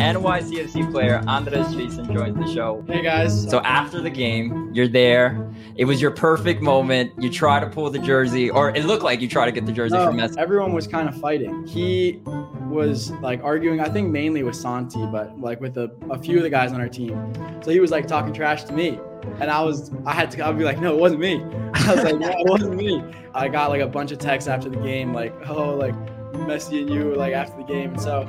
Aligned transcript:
NYCFC 0.00 0.90
player 0.90 1.22
Andres 1.26 1.66
Jasson 1.74 2.10
joins 2.12 2.34
the 2.34 2.50
show. 2.54 2.82
Hey 2.88 3.02
guys. 3.02 3.48
So 3.50 3.60
after 3.60 4.00
the 4.00 4.08
game, 4.08 4.70
you're 4.72 4.88
there. 4.88 5.52
It 5.76 5.84
was 5.84 6.00
your 6.00 6.10
perfect 6.10 6.62
moment. 6.62 7.12
You 7.22 7.28
try 7.28 7.60
to 7.60 7.66
pull 7.66 7.90
the 7.90 7.98
jersey, 7.98 8.48
or 8.48 8.70
it 8.74 8.86
looked 8.86 9.02
like 9.02 9.20
you 9.20 9.28
try 9.28 9.44
to 9.44 9.52
get 9.52 9.66
the 9.66 9.72
jersey 9.72 9.96
No, 9.96 10.06
from 10.06 10.16
Messi. 10.16 10.38
everyone 10.38 10.72
was 10.72 10.86
kind 10.86 11.06
of 11.06 11.20
fighting. 11.20 11.66
He 11.66 12.22
was 12.70 13.10
like 13.20 13.42
arguing, 13.44 13.80
I 13.80 13.90
think 13.90 14.08
mainly 14.10 14.42
with 14.42 14.56
Santi, 14.56 15.04
but 15.06 15.38
like 15.38 15.60
with 15.60 15.76
a, 15.76 15.90
a 16.10 16.18
few 16.18 16.38
of 16.38 16.44
the 16.44 16.50
guys 16.50 16.72
on 16.72 16.80
our 16.80 16.88
team. 16.88 17.34
So 17.62 17.70
he 17.70 17.80
was 17.80 17.90
like 17.90 18.06
talking 18.06 18.32
trash 18.32 18.64
to 18.64 18.72
me. 18.72 18.98
And 19.38 19.50
I 19.50 19.60
was, 19.60 19.92
I 20.06 20.14
had 20.14 20.30
to, 20.30 20.46
I'd 20.46 20.56
be 20.56 20.64
like, 20.64 20.80
no, 20.80 20.94
it 20.94 21.00
wasn't 21.00 21.20
me. 21.20 21.42
I 21.74 21.94
was 21.94 22.04
like, 22.04 22.18
no, 22.18 22.28
it 22.30 22.48
wasn't 22.48 22.74
me. 22.74 23.04
I 23.34 23.48
got 23.48 23.68
like 23.68 23.82
a 23.82 23.86
bunch 23.86 24.12
of 24.12 24.18
texts 24.18 24.48
after 24.48 24.70
the 24.70 24.78
game, 24.78 25.12
like, 25.12 25.34
oh, 25.48 25.74
like 25.74 25.94
Messi 26.32 26.80
and 26.80 26.90
you, 26.90 27.14
like 27.14 27.32
after 27.32 27.56
the 27.56 27.64
game. 27.64 27.92
And 27.92 28.00
so 28.00 28.28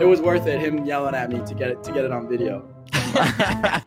it 0.00 0.04
was 0.04 0.20
worth 0.20 0.46
it, 0.46 0.60
him 0.60 0.84
yelling 0.84 1.14
at 1.14 1.30
me 1.30 1.40
to 1.46 1.54
get 1.54 1.70
it, 1.70 1.84
to 1.84 1.92
get 1.92 2.04
it 2.04 2.12
on 2.12 2.28
video. 2.28 2.68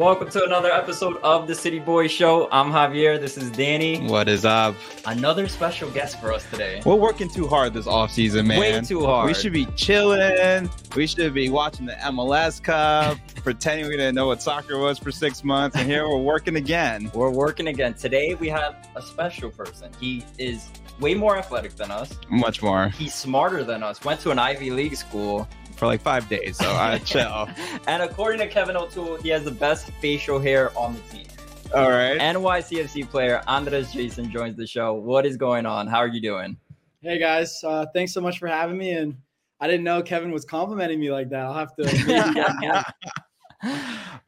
Welcome 0.00 0.30
to 0.30 0.44
another 0.44 0.72
episode 0.72 1.18
of 1.18 1.46
the 1.46 1.54
City 1.54 1.78
Boy 1.78 2.08
Show. 2.08 2.48
I'm 2.50 2.72
Javier. 2.72 3.20
This 3.20 3.36
is 3.36 3.50
Danny. 3.50 4.00
What 4.08 4.30
is 4.30 4.46
up? 4.46 4.74
Another 5.04 5.46
special 5.46 5.90
guest 5.90 6.18
for 6.18 6.32
us 6.32 6.42
today. 6.48 6.80
We're 6.86 6.94
working 6.94 7.28
too 7.28 7.46
hard 7.46 7.74
this 7.74 7.84
offseason, 7.84 8.46
man. 8.46 8.60
Way 8.60 8.80
too 8.80 9.04
hard. 9.04 9.26
We 9.26 9.34
should 9.34 9.52
be 9.52 9.66
chilling. 9.76 10.70
We 10.96 11.06
should 11.06 11.34
be 11.34 11.50
watching 11.50 11.84
the 11.84 11.96
MLS 12.04 12.62
Cup, 12.62 13.18
pretending 13.44 13.88
we 13.88 13.98
didn't 13.98 14.14
know 14.14 14.28
what 14.28 14.40
soccer 14.40 14.78
was 14.78 14.98
for 14.98 15.12
six 15.12 15.44
months, 15.44 15.76
and 15.76 15.86
here 15.86 16.08
we're 16.08 16.16
working 16.16 16.56
again. 16.56 17.10
We're 17.12 17.28
working 17.28 17.66
again. 17.66 17.92
Today 17.92 18.34
we 18.36 18.48
have 18.48 18.88
a 18.96 19.02
special 19.02 19.50
person. 19.50 19.92
He 20.00 20.24
is 20.38 20.70
way 20.98 21.12
more 21.12 21.36
athletic 21.36 21.76
than 21.76 21.90
us. 21.90 22.14
Much 22.30 22.62
more 22.62 22.88
He's 22.88 23.14
smarter 23.14 23.64
than 23.64 23.82
us. 23.82 24.02
Went 24.02 24.20
to 24.20 24.30
an 24.30 24.38
Ivy 24.38 24.70
League 24.70 24.96
school. 24.96 25.46
For 25.80 25.86
like 25.86 26.02
five 26.02 26.28
days, 26.28 26.58
so 26.58 26.70
I 26.70 26.98
chill. 27.06 27.48
And 27.86 28.02
according 28.02 28.38
to 28.40 28.48
Kevin 28.48 28.76
O'Toole, 28.76 29.16
he 29.16 29.30
has 29.30 29.44
the 29.44 29.50
best 29.50 29.90
facial 30.02 30.38
hair 30.38 30.76
on 30.78 30.92
the 30.94 31.00
team. 31.10 31.26
All 31.74 31.88
right. 31.88 32.20
NYCFC 32.20 33.08
player 33.08 33.42
Andres 33.46 33.90
Jasson 33.90 34.28
joins 34.30 34.58
the 34.58 34.66
show. 34.66 34.92
What 34.92 35.24
is 35.24 35.38
going 35.38 35.64
on? 35.64 35.86
How 35.86 35.96
are 35.96 36.08
you 36.08 36.20
doing? 36.20 36.58
Hey 37.00 37.18
guys, 37.18 37.64
uh, 37.64 37.86
thanks 37.94 38.12
so 38.12 38.20
much 38.20 38.38
for 38.38 38.46
having 38.46 38.76
me. 38.76 38.90
And 38.90 39.16
I 39.58 39.68
didn't 39.68 39.84
know 39.84 40.02
Kevin 40.02 40.32
was 40.32 40.44
complimenting 40.44 41.00
me 41.00 41.10
like 41.10 41.30
that. 41.30 41.40
I'll 41.46 41.54
have 41.54 41.74
to. 41.76 41.84
maybe 42.06 42.34
get 42.34 42.56
more. 42.60 42.82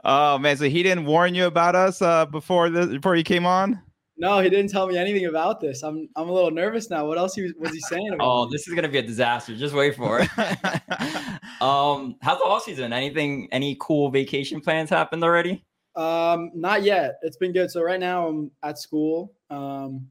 oh 0.04 0.38
man, 0.38 0.56
so 0.56 0.64
he 0.70 0.82
didn't 0.82 1.04
warn 1.04 1.34
you 1.34 1.44
about 1.44 1.74
us 1.74 2.00
uh, 2.00 2.24
before 2.24 2.70
this 2.70 2.86
before 2.86 3.14
he 3.14 3.22
came 3.22 3.44
on? 3.44 3.78
No, 4.22 4.38
he 4.38 4.48
didn't 4.48 4.70
tell 4.70 4.86
me 4.86 4.96
anything 4.96 5.26
about 5.26 5.60
this. 5.60 5.82
I'm 5.82 6.08
I'm 6.14 6.28
a 6.28 6.32
little 6.32 6.52
nervous 6.52 6.88
now. 6.88 7.04
What 7.08 7.18
else 7.18 7.34
he 7.34 7.42
was, 7.42 7.54
was 7.58 7.72
he 7.72 7.80
saying 7.80 8.16
Oh, 8.20 8.48
this 8.48 8.68
is 8.68 8.74
gonna 8.74 8.88
be 8.88 8.98
a 8.98 9.02
disaster. 9.02 9.52
Just 9.56 9.74
wait 9.74 9.96
for 9.96 10.20
it. 10.20 10.28
um, 11.60 12.14
how's 12.22 12.38
the 12.38 12.44
off 12.44 12.62
season? 12.62 12.92
Anything? 12.92 13.48
Any 13.50 13.76
cool 13.80 14.12
vacation 14.12 14.60
plans 14.60 14.90
happened 14.90 15.24
already? 15.24 15.64
Um, 15.96 16.52
not 16.54 16.84
yet. 16.84 17.16
It's 17.22 17.36
been 17.36 17.52
good. 17.52 17.72
So 17.72 17.82
right 17.82 17.98
now 17.98 18.28
I'm 18.28 18.52
at 18.62 18.78
school. 18.78 19.34
Um, 19.50 20.06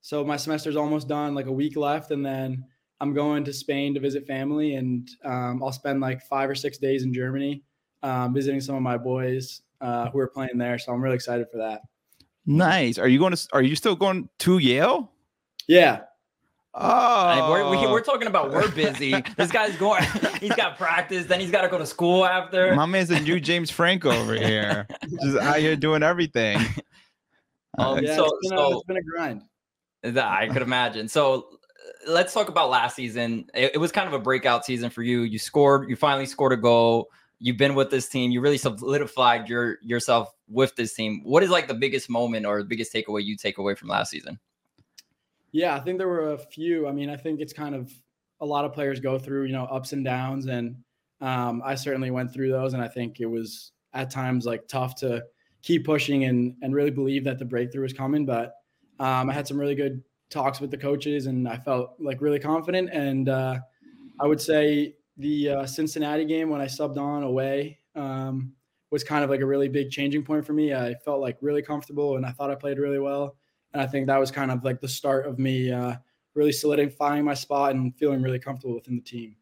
so 0.00 0.24
my 0.24 0.36
semester's 0.36 0.74
almost 0.74 1.06
done, 1.06 1.36
like 1.36 1.46
a 1.46 1.52
week 1.52 1.76
left, 1.76 2.10
and 2.10 2.26
then 2.26 2.64
I'm 3.00 3.14
going 3.14 3.44
to 3.44 3.52
Spain 3.52 3.94
to 3.94 4.00
visit 4.00 4.26
family, 4.26 4.74
and 4.74 5.08
um, 5.24 5.62
I'll 5.62 5.70
spend 5.70 6.00
like 6.00 6.20
five 6.22 6.50
or 6.50 6.56
six 6.56 6.78
days 6.78 7.04
in 7.04 7.14
Germany, 7.14 7.62
um, 8.02 8.34
visiting 8.34 8.60
some 8.60 8.74
of 8.74 8.82
my 8.82 8.98
boys 8.98 9.62
uh, 9.80 10.10
who 10.10 10.18
are 10.18 10.26
playing 10.26 10.58
there. 10.58 10.80
So 10.80 10.92
I'm 10.92 11.00
really 11.00 11.14
excited 11.14 11.46
for 11.52 11.58
that. 11.58 11.82
Nice. 12.46 12.98
Are 12.98 13.08
you 13.08 13.18
going 13.18 13.34
to? 13.34 13.48
Are 13.52 13.62
you 13.62 13.76
still 13.76 13.96
going 13.96 14.28
to 14.40 14.58
Yale? 14.58 15.10
Yeah, 15.68 16.00
Oh, 16.74 17.28
And 17.28 17.50
we're, 17.52 17.70
we, 17.70 17.76
we're 17.92 18.00
talking 18.02 18.26
about 18.26 18.50
we're 18.50 18.70
busy. 18.70 19.14
this 19.36 19.52
guy's 19.52 19.76
going. 19.76 20.02
He's 20.40 20.54
got 20.54 20.76
practice. 20.78 21.26
Then 21.26 21.38
he's 21.38 21.50
got 21.50 21.62
to 21.62 21.68
go 21.68 21.78
to 21.78 21.86
school 21.86 22.24
after. 22.24 22.74
My 22.74 22.86
man's 22.86 23.10
a 23.10 23.20
new 23.20 23.38
James 23.38 23.70
Franco 23.70 24.10
over 24.10 24.34
here, 24.34 24.86
just 25.22 25.38
out 25.38 25.58
here 25.58 25.76
doing 25.76 26.02
everything. 26.02 26.58
Um, 27.78 27.96
Uh, 27.96 28.00
yeah. 28.02 28.16
so- 28.16 28.24
it's, 28.26 28.48
been 28.50 28.58
so- 28.58 28.72
it's 28.72 28.84
been 28.84 28.96
a 28.98 29.02
grind. 29.02 29.42
That 30.02 30.26
I 30.30 30.46
could 30.48 30.60
imagine. 30.60 31.08
So 31.08 31.46
let's 32.06 32.34
talk 32.34 32.48
about 32.50 32.68
last 32.68 32.94
season. 32.96 33.46
It, 33.54 33.70
it 33.74 33.78
was 33.78 33.90
kind 33.92 34.06
of 34.06 34.12
a 34.12 34.18
breakout 34.18 34.66
season 34.66 34.90
for 34.90 35.02
you. 35.02 35.22
You 35.22 35.38
scored. 35.38 35.88
You 35.88 35.96
finally 35.96 36.26
scored 36.26 36.52
a 36.52 36.56
goal. 36.58 37.08
You've 37.44 37.56
been 37.56 37.74
with 37.74 37.90
this 37.90 38.08
team. 38.08 38.30
You 38.30 38.40
really 38.40 38.56
solidified 38.56 39.48
your 39.48 39.78
yourself 39.82 40.32
with 40.48 40.76
this 40.76 40.94
team. 40.94 41.22
What 41.24 41.42
is 41.42 41.50
like 41.50 41.66
the 41.66 41.74
biggest 41.74 42.08
moment 42.08 42.46
or 42.46 42.58
the 42.58 42.68
biggest 42.68 42.92
takeaway 42.92 43.24
you 43.24 43.36
take 43.36 43.58
away 43.58 43.74
from 43.74 43.88
last 43.88 44.12
season? 44.12 44.38
Yeah, 45.50 45.74
I 45.74 45.80
think 45.80 45.98
there 45.98 46.06
were 46.06 46.34
a 46.34 46.38
few. 46.38 46.86
I 46.86 46.92
mean, 46.92 47.10
I 47.10 47.16
think 47.16 47.40
it's 47.40 47.52
kind 47.52 47.74
of 47.74 47.92
a 48.40 48.46
lot 48.46 48.64
of 48.64 48.72
players 48.72 49.00
go 49.00 49.18
through, 49.18 49.46
you 49.46 49.52
know, 49.52 49.64
ups 49.64 49.92
and 49.92 50.04
downs, 50.04 50.46
and 50.46 50.76
um, 51.20 51.62
I 51.64 51.74
certainly 51.74 52.12
went 52.12 52.32
through 52.32 52.52
those. 52.52 52.74
And 52.74 52.82
I 52.82 52.86
think 52.86 53.20
it 53.20 53.26
was 53.26 53.72
at 53.92 54.08
times 54.08 54.46
like 54.46 54.68
tough 54.68 54.94
to 55.00 55.24
keep 55.62 55.84
pushing 55.84 56.24
and 56.24 56.54
and 56.62 56.72
really 56.72 56.92
believe 56.92 57.24
that 57.24 57.40
the 57.40 57.44
breakthrough 57.44 57.82
was 57.82 57.92
coming. 57.92 58.24
But 58.24 58.54
um, 59.00 59.28
I 59.28 59.32
had 59.32 59.48
some 59.48 59.58
really 59.58 59.74
good 59.74 60.00
talks 60.30 60.60
with 60.60 60.70
the 60.70 60.78
coaches, 60.78 61.26
and 61.26 61.48
I 61.48 61.56
felt 61.56 61.96
like 61.98 62.20
really 62.20 62.38
confident. 62.38 62.90
And 62.92 63.28
uh, 63.28 63.58
I 64.20 64.28
would 64.28 64.40
say 64.40 64.94
the 65.22 65.48
uh, 65.48 65.66
Cincinnati 65.66 66.24
game 66.24 66.50
when 66.50 66.60
I 66.60 66.66
subbed 66.66 66.98
on 66.98 67.22
away 67.22 67.78
um, 67.94 68.52
was 68.90 69.02
kind 69.02 69.24
of 69.24 69.30
like 69.30 69.40
a 69.40 69.46
really 69.46 69.68
big 69.68 69.90
changing 69.90 70.22
point 70.22 70.44
for 70.44 70.52
me. 70.52 70.74
I 70.74 70.94
felt 71.04 71.20
like 71.20 71.38
really 71.40 71.62
comfortable, 71.62 72.16
and 72.16 72.26
I 72.26 72.30
thought 72.30 72.50
I 72.50 72.54
played 72.54 72.78
really 72.78 72.98
well. 72.98 73.36
And 73.72 73.80
I 73.80 73.86
think 73.86 74.06
that 74.08 74.20
was 74.20 74.30
kind 74.30 74.50
of 74.50 74.64
like 74.64 74.80
the 74.80 74.88
start 74.88 75.26
of 75.26 75.38
me 75.38 75.72
uh, 75.72 75.94
really 76.34 76.52
solidifying 76.52 77.24
my 77.24 77.34
spot 77.34 77.74
and 77.74 77.96
feeling 77.96 78.20
really 78.20 78.38
comfortable 78.38 78.74
within 78.74 78.96
the 78.96 79.02
team. 79.02 79.36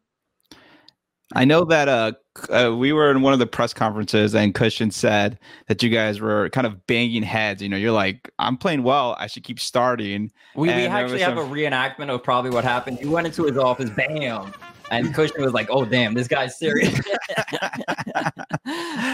I 1.33 1.45
know 1.45 1.63
that 1.65 1.87
uh, 1.87 2.11
uh, 2.49 2.75
we 2.75 2.91
were 2.91 3.09
in 3.09 3.21
one 3.21 3.31
of 3.33 3.39
the 3.39 3.47
press 3.47 3.73
conferences 3.73 4.35
and 4.35 4.53
Cushing 4.53 4.91
said 4.91 5.39
that 5.67 5.81
you 5.81 5.89
guys 5.89 6.19
were 6.19 6.49
kind 6.49 6.67
of 6.67 6.85
banging 6.87 7.23
heads. 7.23 7.61
You 7.61 7.69
know, 7.69 7.77
you're 7.77 7.93
like, 7.93 8.29
I'm 8.37 8.57
playing 8.57 8.83
well. 8.83 9.15
I 9.17 9.27
should 9.27 9.43
keep 9.43 9.59
starting. 9.59 10.31
We, 10.55 10.67
we 10.67 10.73
actually 10.73 11.13
was 11.13 11.21
have 11.21 11.37
a 11.37 11.41
reenactment 11.41 12.09
of 12.09 12.21
probably 12.21 12.51
what 12.51 12.65
happened. 12.65 12.99
You 13.01 13.11
went 13.11 13.27
into 13.27 13.45
his 13.45 13.57
office, 13.57 13.89
bam, 13.89 14.51
and 14.91 15.13
Cushing 15.13 15.41
was 15.41 15.53
like, 15.53 15.67
"Oh, 15.69 15.85
damn, 15.85 16.13
this 16.13 16.27
guy's 16.27 16.59
serious." 16.59 16.93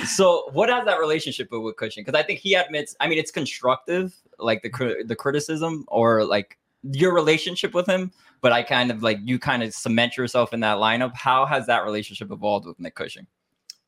so, 0.06 0.50
what 0.52 0.70
has 0.70 0.86
that 0.86 0.98
relationship 1.00 1.50
been 1.50 1.62
with 1.62 1.78
Cushing? 1.78 2.04
Because 2.04 2.20
I 2.20 2.24
think 2.24 2.40
he 2.40 2.56
admits. 2.56 2.96
I 3.00 3.08
mean, 3.08 3.20
it's 3.20 3.32
constructive, 3.32 4.14
like 4.40 4.62
the 4.64 5.04
the 5.06 5.16
criticism 5.16 5.86
or 5.88 6.26
like 6.26 6.58
your 6.84 7.14
relationship 7.14 7.74
with 7.74 7.88
him. 7.88 8.12
But 8.42 8.52
I 8.52 8.64
kind 8.64 8.92
of 8.92 9.04
like 9.04 9.20
you 9.24 9.40
kind 9.40 9.64
of 9.64 9.74
cement 9.74 10.18
yourself 10.18 10.54
in 10.54 10.60
that 10.62 10.78
lineup. 10.78 11.16
How 11.16 11.46
has 11.46 11.68
that 11.68 11.86
relationship 11.86 12.32
evolved 12.32 12.66
with 12.66 12.80
Nick 12.80 12.96
Cushing? 12.96 13.28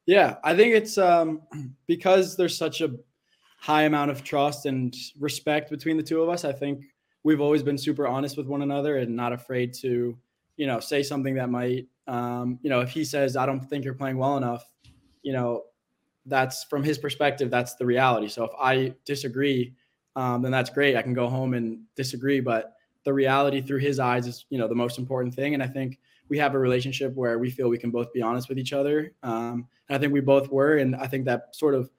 Yeah, 0.05 0.37
I 0.43 0.55
think 0.55 0.73
it's 0.73 0.97
um, 0.97 1.41
because 1.87 2.37
there's 2.37 2.57
such 2.57 2.81
a 2.81 2.91
high 3.59 3.83
amount 3.83 4.11
of 4.11 4.23
trust 4.23 4.65
and 4.65 4.95
respect 5.19 5.69
between 5.69 5.97
the 5.97 6.03
two 6.03 6.21
of 6.21 6.29
us. 6.29 6.45
I 6.45 6.53
think 6.53 6.83
we've 7.23 7.41
always 7.41 7.63
been 7.63 7.77
super 7.77 8.07
honest 8.07 8.37
with 8.37 8.47
one 8.47 8.61
another 8.61 8.97
and 8.97 9.15
not 9.15 9.33
afraid 9.33 9.73
to, 9.75 10.17
you 10.59 10.67
know, 10.67 10.81
say 10.81 11.01
something 11.01 11.35
that 11.35 11.49
might, 11.49 11.87
um, 12.05 12.59
you 12.61 12.69
know, 12.69 12.81
if 12.81 12.89
he 12.89 13.05
says, 13.05 13.37
I 13.37 13.45
don't 13.45 13.61
think 13.61 13.85
you're 13.85 13.93
playing 13.93 14.17
well 14.17 14.35
enough, 14.35 14.65
you 15.21 15.31
know, 15.31 15.63
that's 16.25 16.65
from 16.65 16.83
his 16.83 16.97
perspective, 16.97 17.49
that's 17.49 17.75
the 17.75 17.85
reality. 17.85 18.27
So 18.27 18.43
if 18.43 18.51
I 18.59 18.93
disagree, 19.05 19.73
um, 20.17 20.41
then 20.41 20.51
that's 20.51 20.69
great. 20.69 20.97
I 20.97 21.01
can 21.01 21.13
go 21.13 21.29
home 21.29 21.53
and 21.53 21.79
disagree, 21.95 22.41
but 22.41 22.73
the 23.05 23.13
reality 23.13 23.61
through 23.61 23.79
his 23.79 24.01
eyes 24.01 24.27
is, 24.27 24.45
you 24.49 24.57
know, 24.57 24.67
the 24.67 24.75
most 24.75 24.99
important 24.99 25.33
thing. 25.33 25.53
And 25.53 25.63
I 25.63 25.67
think 25.67 25.97
we 26.27 26.37
have 26.39 26.55
a 26.55 26.59
relationship 26.59 27.15
where 27.15 27.39
we 27.39 27.49
feel 27.49 27.69
we 27.69 27.77
can 27.77 27.89
both 27.89 28.11
be 28.11 28.21
honest 28.21 28.49
with 28.49 28.59
each 28.59 28.73
other. 28.73 29.13
Um, 29.23 29.65
and 29.87 29.95
I 29.95 29.97
think 29.97 30.11
we 30.11 30.19
both 30.19 30.49
were. 30.49 30.75
And 30.79 30.93
I 30.93 31.07
think 31.07 31.23
that 31.23 31.55
sort 31.55 31.73
of 31.73 31.89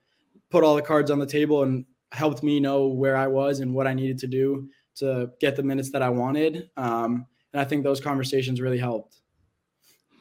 put 0.51 0.63
all 0.63 0.75
the 0.75 0.83
cards 0.83 1.09
on 1.09 1.17
the 1.17 1.25
table 1.25 1.63
and 1.63 1.83
helped 2.11 2.43
me 2.43 2.59
know 2.59 2.85
where 2.85 3.17
I 3.17 3.25
was 3.25 3.59
and 3.59 3.73
what 3.73 3.87
I 3.87 3.95
needed 3.95 4.19
to 4.19 4.27
do 4.27 4.69
to 4.97 5.31
get 5.39 5.55
the 5.55 5.63
minutes 5.63 5.89
that 5.93 6.03
I 6.03 6.09
wanted. 6.09 6.69
Um, 6.77 7.25
and 7.53 7.61
I 7.61 7.65
think 7.65 7.83
those 7.83 7.99
conversations 7.99 8.61
really 8.61 8.77
helped. 8.77 9.17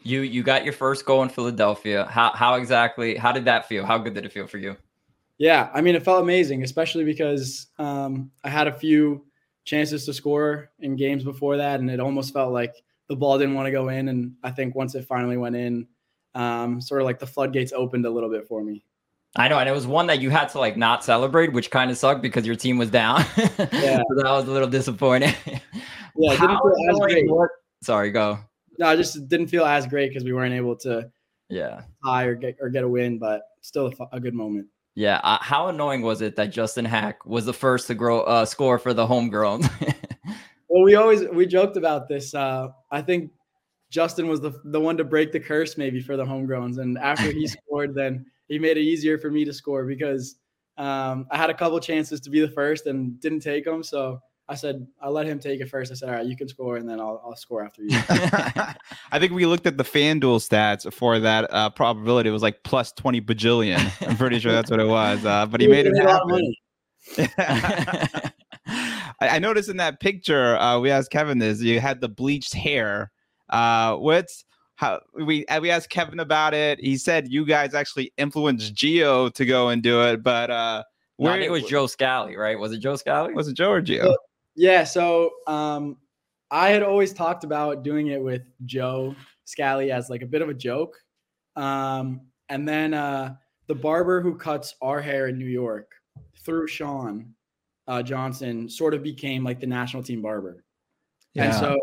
You 0.03 0.23
you 0.23 0.43
got 0.43 0.65
your 0.65 0.73
first 0.73 1.05
goal 1.05 1.23
in 1.23 1.29
Philadelphia. 1.29 2.07
How 2.07 2.33
how 2.33 2.55
exactly? 2.55 3.17
How 3.17 3.33
did 3.33 3.45
that 3.45 3.69
feel? 3.69 3.85
How 3.85 3.99
good 3.99 4.15
did 4.15 4.25
it 4.25 4.33
feel 4.33 4.47
for 4.47 4.59
you? 4.59 4.77
Yeah, 5.39 5.71
I 5.73 5.81
mean, 5.81 5.95
it 5.95 6.03
felt 6.03 6.23
amazing, 6.23 6.65
especially 6.65 7.05
because 7.05 7.69
um, 7.79 8.31
I 8.45 8.51
had 8.51 8.69
a 8.69 8.73
few 8.73 9.25
chances 9.65 10.05
to 10.05 10.13
score 10.13 10.71
in 10.81 10.97
games 10.97 11.25
before 11.25 11.57
that, 11.57 11.81
and 11.81 11.91
it 11.91 11.99
almost 11.99 12.35
felt 12.35 12.53
like 12.53 12.75
the 13.09 13.17
ball 13.17 13.39
didn't 13.39 13.55
want 13.55 13.67
to 13.67 13.73
go 13.73 13.89
in. 13.89 14.09
And 14.09 14.35
I 14.43 14.51
think 14.51 14.75
once 14.75 14.95
it 14.95 15.07
finally 15.07 15.39
went 15.39 15.57
in, 15.57 15.87
um, 16.35 16.81
sort 16.81 17.01
of 17.01 17.07
like 17.07 17.19
the 17.19 17.27
floodgates 17.27 17.73
opened 17.73 18.05
a 18.05 18.11
little 18.11 18.31
bit 18.31 18.47
for 18.47 18.63
me. 18.63 18.85
I 19.37 19.49
know, 19.49 19.59
and 19.59 19.69
it 19.69 19.73
was 19.73 19.87
one 19.87 20.09
that 20.09 20.21
you 20.21 20.29
had 20.29 20.49
to 20.51 20.59
like 20.59 20.77
not 20.77 21.05
celebrate, 21.05 21.53
which 21.53 21.71
kind 21.71 21.91
of 21.91 21.97
sucked 21.97 22.21
because 22.21 22.45
your 22.45 22.57
team 22.57 22.79
was 22.79 22.91
down. 22.91 23.25
yeah, 23.37 23.99
so 23.99 24.15
that 24.17 24.25
was 24.25 24.49
a 24.49 24.51
little 24.51 24.69
disappointing. 24.69 25.35
Yeah, 26.21 26.33
didn't 26.33 26.59
feel 26.59 26.91
as 26.91 26.99
great. 26.99 27.31
Sorry, 27.83 28.11
go. 28.11 28.39
No, 28.79 28.87
I 28.87 28.97
just 28.97 29.29
didn't 29.29 29.47
feel 29.49 29.65
as 29.65 29.87
great 29.87 30.11
because 30.11 30.25
we 30.25 30.33
weren't 30.33 30.55
able 30.55 30.77
to, 30.77 31.11
yeah, 31.49 31.83
tie 32.05 32.25
or 32.25 32.35
get 32.35 32.57
or 32.61 32.69
get 32.69 32.85
a 32.85 32.89
win, 32.89 33.19
but 33.19 33.43
still 33.63 33.87
a, 33.87 34.17
a 34.17 34.21
good 34.21 34.35
moment. 34.35 34.67
Yeah, 34.95 35.21
uh, 35.23 35.39
how 35.41 35.69
annoying 35.69 36.03
was 36.03 36.21
it 36.21 36.37
that 36.37 36.51
Justin 36.51 36.85
Haak 36.85 37.25
was 37.25 37.47
the 37.47 37.55
first 37.55 37.87
to 37.87 37.95
grow 37.95 38.21
uh, 38.23 38.45
score 38.45 38.79
for 38.79 38.93
the 38.93 39.07
homegrown? 39.07 39.63
well, 40.69 40.83
we 40.83 40.95
always 40.95 41.27
we 41.29 41.47
joked 41.47 41.77
about 41.77 42.09
this. 42.09 42.35
Uh, 42.35 42.69
I 42.91 43.01
think 43.01 43.31
Justin 43.91 44.29
was 44.29 44.41
the 44.41 44.53
the 44.65 44.81
one 44.81 44.97
to 44.99 45.05
break 45.05 45.33
the 45.33 45.41
curse 45.41 45.79
maybe 45.79 46.01
for 46.01 46.17
the 46.17 46.25
homegrowns, 46.25 46.79
and 46.79 46.99
after 46.99 47.31
he 47.33 47.47
scored, 47.47 47.95
then 47.95 48.27
he 48.49 48.59
made 48.59 48.77
it 48.77 48.83
easier 48.83 49.17
for 49.17 49.31
me 49.31 49.45
to 49.45 49.55
score 49.55 49.85
because 49.85 50.37
um, 50.77 51.27
I 51.31 51.37
had 51.37 51.51
a 51.51 51.55
couple 51.55 51.79
chances 51.81 52.21
to 52.21 52.31
be 52.31 52.41
the 52.41 52.51
first 52.51 52.87
and 52.87 53.21
didn't 53.21 53.41
take 53.41 53.65
them. 53.65 53.83
So 53.83 54.21
I 54.51 54.57
said 54.57 54.85
I 55.01 55.09
let 55.09 55.27
him 55.27 55.39
take 55.39 55.61
it 55.61 55.69
first. 55.69 55.93
I 55.93 55.95
said, 55.95 56.09
"All 56.09 56.17
right, 56.17 56.27
you 56.27 56.37
can 56.37 56.49
score, 56.49 56.77
and 56.77 56.89
then 56.89 56.99
I'll, 56.99 57.23
I'll 57.25 57.37
score 57.37 57.65
after 57.65 57.83
you." 57.83 57.91
I 59.13 59.19
think 59.21 59.33
we 59.33 59.47
looked 59.47 59.65
at 59.65 59.77
the 59.77 59.85
FanDuel 59.85 60.41
stats 60.41 60.93
for 60.93 61.21
that 61.21 61.55
uh, 61.55 61.71
probability. 61.71 62.31
It 62.31 62.33
was 62.33 62.43
like 62.43 62.65
plus 62.65 62.91
twenty 62.91 63.21
bajillion. 63.21 63.79
I'm 64.09 64.17
pretty 64.17 64.41
sure 64.41 64.51
that's 64.51 64.69
what 64.69 64.81
it 64.81 64.89
was. 64.89 65.25
Uh, 65.25 65.47
but 65.47 65.61
he 65.61 65.69
made 65.69 65.87
it 65.87 65.97
happen. 65.97 66.55
I, 69.21 69.29
I 69.29 69.39
noticed 69.39 69.69
in 69.69 69.77
that 69.77 70.01
picture, 70.01 70.57
uh, 70.57 70.81
we 70.81 70.91
asked 70.91 71.13
Kevin 71.13 71.39
this. 71.39 71.63
You 71.63 71.79
had 71.79 72.01
the 72.01 72.09
bleached 72.09 72.53
hair. 72.53 73.13
Uh, 73.49 73.95
what's 73.97 74.45
how 74.75 74.99
we 75.15 75.47
uh, 75.47 75.61
we 75.61 75.71
asked 75.71 75.91
Kevin 75.91 76.19
about 76.19 76.55
it. 76.55 76.81
He 76.81 76.97
said 76.97 77.29
you 77.29 77.47
guys 77.47 77.73
actually 77.73 78.13
influenced 78.17 78.75
Gio 78.75 79.33
to 79.33 79.47
go 79.47 79.69
and 79.69 79.81
do 79.81 80.03
it, 80.03 80.25
but 80.25 80.51
uh, 80.51 80.83
where 81.19 81.39
no, 81.39 81.47
it 81.47 81.53
was 81.53 81.63
Joe 81.65 81.87
Scally, 81.87 82.37
right? 82.37 82.59
Was 82.59 82.73
it 82.73 82.79
Joe 82.79 82.97
Scally? 82.97 83.33
Was 83.33 83.47
it 83.47 83.55
Joe 83.55 83.71
or 83.71 83.81
Gio? 83.81 84.13
Yeah. 84.55 84.85
So 84.85 85.31
um, 85.47 85.97
I 86.51 86.71
had 86.71 86.83
always 86.83 87.13
talked 87.13 87.45
about 87.45 87.83
doing 87.83 88.09
it 88.09 88.23
with 88.23 88.43
Joe 88.65 89.15
Scally 89.45 89.91
as 89.93 90.11
like 90.11 90.23
a 90.23 90.27
bit 90.27 90.43
of 90.43 90.49
a 90.49 90.55
joke, 90.55 90.97
um, 91.57 92.21
and 92.49 92.69
then 92.69 92.95
uh, 92.95 93.35
the 93.67 93.75
barber 93.75 94.21
who 94.21 94.37
cuts 94.37 94.75
our 94.83 95.01
hair 95.01 95.29
in 95.29 95.39
New 95.39 95.47
York 95.47 95.93
through 96.45 96.67
Sean 96.67 97.35
uh, 97.87 98.03
Johnson 98.03 98.69
sort 98.69 98.95
of 98.95 99.03
became 99.03 99.45
like 99.45 99.61
the 99.61 99.67
national 99.67 100.03
team 100.03 100.23
barber. 100.23 100.65
Yeah. 101.35 101.45
And 101.45 101.55
so 101.55 101.79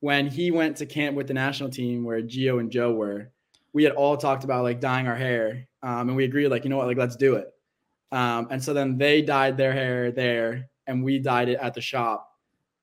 when 0.00 0.26
he 0.26 0.50
went 0.50 0.76
to 0.76 0.86
camp 0.86 1.16
with 1.16 1.26
the 1.26 1.34
national 1.34 1.70
team 1.70 2.04
where 2.04 2.20
Gio 2.20 2.60
and 2.60 2.70
Joe 2.70 2.92
were, 2.92 3.30
we 3.72 3.82
had 3.84 3.92
all 3.92 4.16
talked 4.16 4.44
about 4.44 4.64
like 4.64 4.80
dyeing 4.80 5.06
our 5.06 5.16
hair. 5.16 5.66
Um, 5.82 6.08
and 6.08 6.16
we 6.16 6.24
agreed, 6.24 6.48
like, 6.48 6.64
you 6.64 6.70
know 6.70 6.76
what, 6.76 6.86
like, 6.86 6.96
let's 6.96 7.16
do 7.16 7.34
it. 7.36 7.48
Um, 8.12 8.48
and 8.50 8.62
so 8.62 8.72
then 8.72 8.96
they 8.96 9.22
dyed 9.22 9.56
their 9.56 9.72
hair 9.72 10.12
there 10.12 10.68
and 10.86 11.02
we 11.02 11.18
dyed 11.18 11.48
it 11.48 11.58
at 11.60 11.74
the 11.74 11.80
shop. 11.80 12.30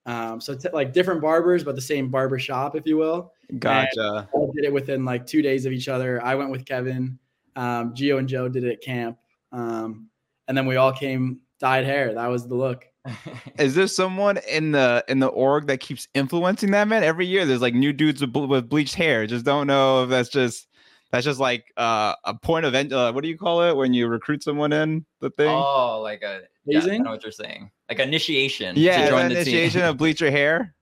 Um, 0.05 0.41
so 0.41 0.55
t- 0.55 0.69
like 0.73 0.93
different 0.93 1.21
barbers, 1.21 1.63
but 1.63 1.75
the 1.75 1.81
same 1.81 2.09
barber 2.09 2.39
shop, 2.39 2.75
if 2.75 2.85
you 2.85 2.97
will. 2.97 3.33
Gotcha. 3.59 4.27
all 4.33 4.51
did 4.53 4.65
it 4.65 4.73
within 4.73 5.05
like 5.05 5.25
two 5.25 5.41
days 5.41 5.65
of 5.65 5.73
each 5.73 5.87
other. 5.87 6.23
I 6.23 6.35
went 6.35 6.49
with 6.49 6.65
Kevin. 6.65 7.19
Um, 7.55 7.93
Gio 7.93 8.17
and 8.17 8.27
Joe 8.27 8.47
did 8.49 8.63
it 8.63 8.71
at 8.71 8.81
camp. 8.81 9.17
Um, 9.51 10.09
and 10.47 10.57
then 10.57 10.65
we 10.65 10.77
all 10.77 10.91
came 10.91 11.41
dyed 11.59 11.85
hair. 11.85 12.13
That 12.13 12.27
was 12.27 12.47
the 12.47 12.55
look. 12.55 12.85
Is 13.59 13.75
there 13.75 13.87
someone 13.87 14.37
in 14.49 14.71
the 14.71 15.03
in 15.07 15.19
the 15.19 15.27
org 15.27 15.67
that 15.67 15.79
keeps 15.79 16.07
influencing 16.13 16.71
that 16.71 16.87
man? 16.87 17.03
Every 17.03 17.25
year, 17.25 17.45
there's 17.45 17.61
like 17.61 17.73
new 17.73 17.93
dudes 17.93 18.21
with, 18.21 18.35
with 18.35 18.69
bleached 18.69 18.95
hair. 18.95 19.25
Just 19.25 19.45
don't 19.45 19.67
know 19.67 20.03
if 20.03 20.09
that's 20.09 20.29
just 20.29 20.67
that's 21.11 21.25
just 21.25 21.39
like 21.39 21.71
uh, 21.77 22.15
a 22.23 22.33
point 22.33 22.65
of 22.65 22.75
uh, 22.75 23.11
what 23.11 23.23
do 23.23 23.29
you 23.29 23.37
call 23.37 23.63
it 23.63 23.75
when 23.75 23.93
you 23.93 24.07
recruit 24.07 24.43
someone 24.43 24.71
in 24.71 25.05
the 25.19 25.29
thing? 25.31 25.49
Oh, 25.49 25.99
like 26.01 26.21
a 26.21 26.41
yeah, 26.65 26.81
I 26.83 26.97
know 26.99 27.11
what 27.11 27.23
you're 27.23 27.31
saying. 27.31 27.71
Like 27.91 27.99
initiation. 27.99 28.77
Yeah, 28.77 29.25
initiation 29.25 29.81
of 29.81 29.97
bleach 29.97 30.21
your 30.21 30.31
hair. 30.31 30.73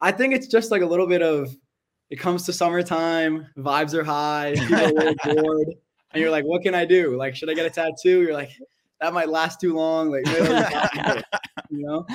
I 0.00 0.12
think 0.12 0.32
it's 0.34 0.46
just 0.46 0.70
like 0.70 0.82
a 0.82 0.86
little 0.86 1.08
bit 1.08 1.20
of 1.20 1.52
it 2.10 2.16
comes 2.20 2.44
to 2.44 2.52
summertime, 2.52 3.48
vibes 3.58 3.92
are 3.92 4.04
high, 4.04 4.54
people 4.56 5.08
are 5.08 5.14
bored, 5.34 5.66
and 6.12 6.20
you're 6.22 6.30
like, 6.30 6.44
what 6.44 6.62
can 6.62 6.72
I 6.72 6.84
do? 6.84 7.16
Like, 7.16 7.34
should 7.34 7.50
I 7.50 7.54
get 7.54 7.66
a 7.66 7.70
tattoo? 7.70 8.22
You're 8.22 8.34
like, 8.34 8.52
that 9.00 9.12
might 9.12 9.30
last 9.30 9.60
too 9.60 9.74
long. 9.74 10.12
Like, 10.12 10.24
you 11.70 11.84
know, 11.84 12.06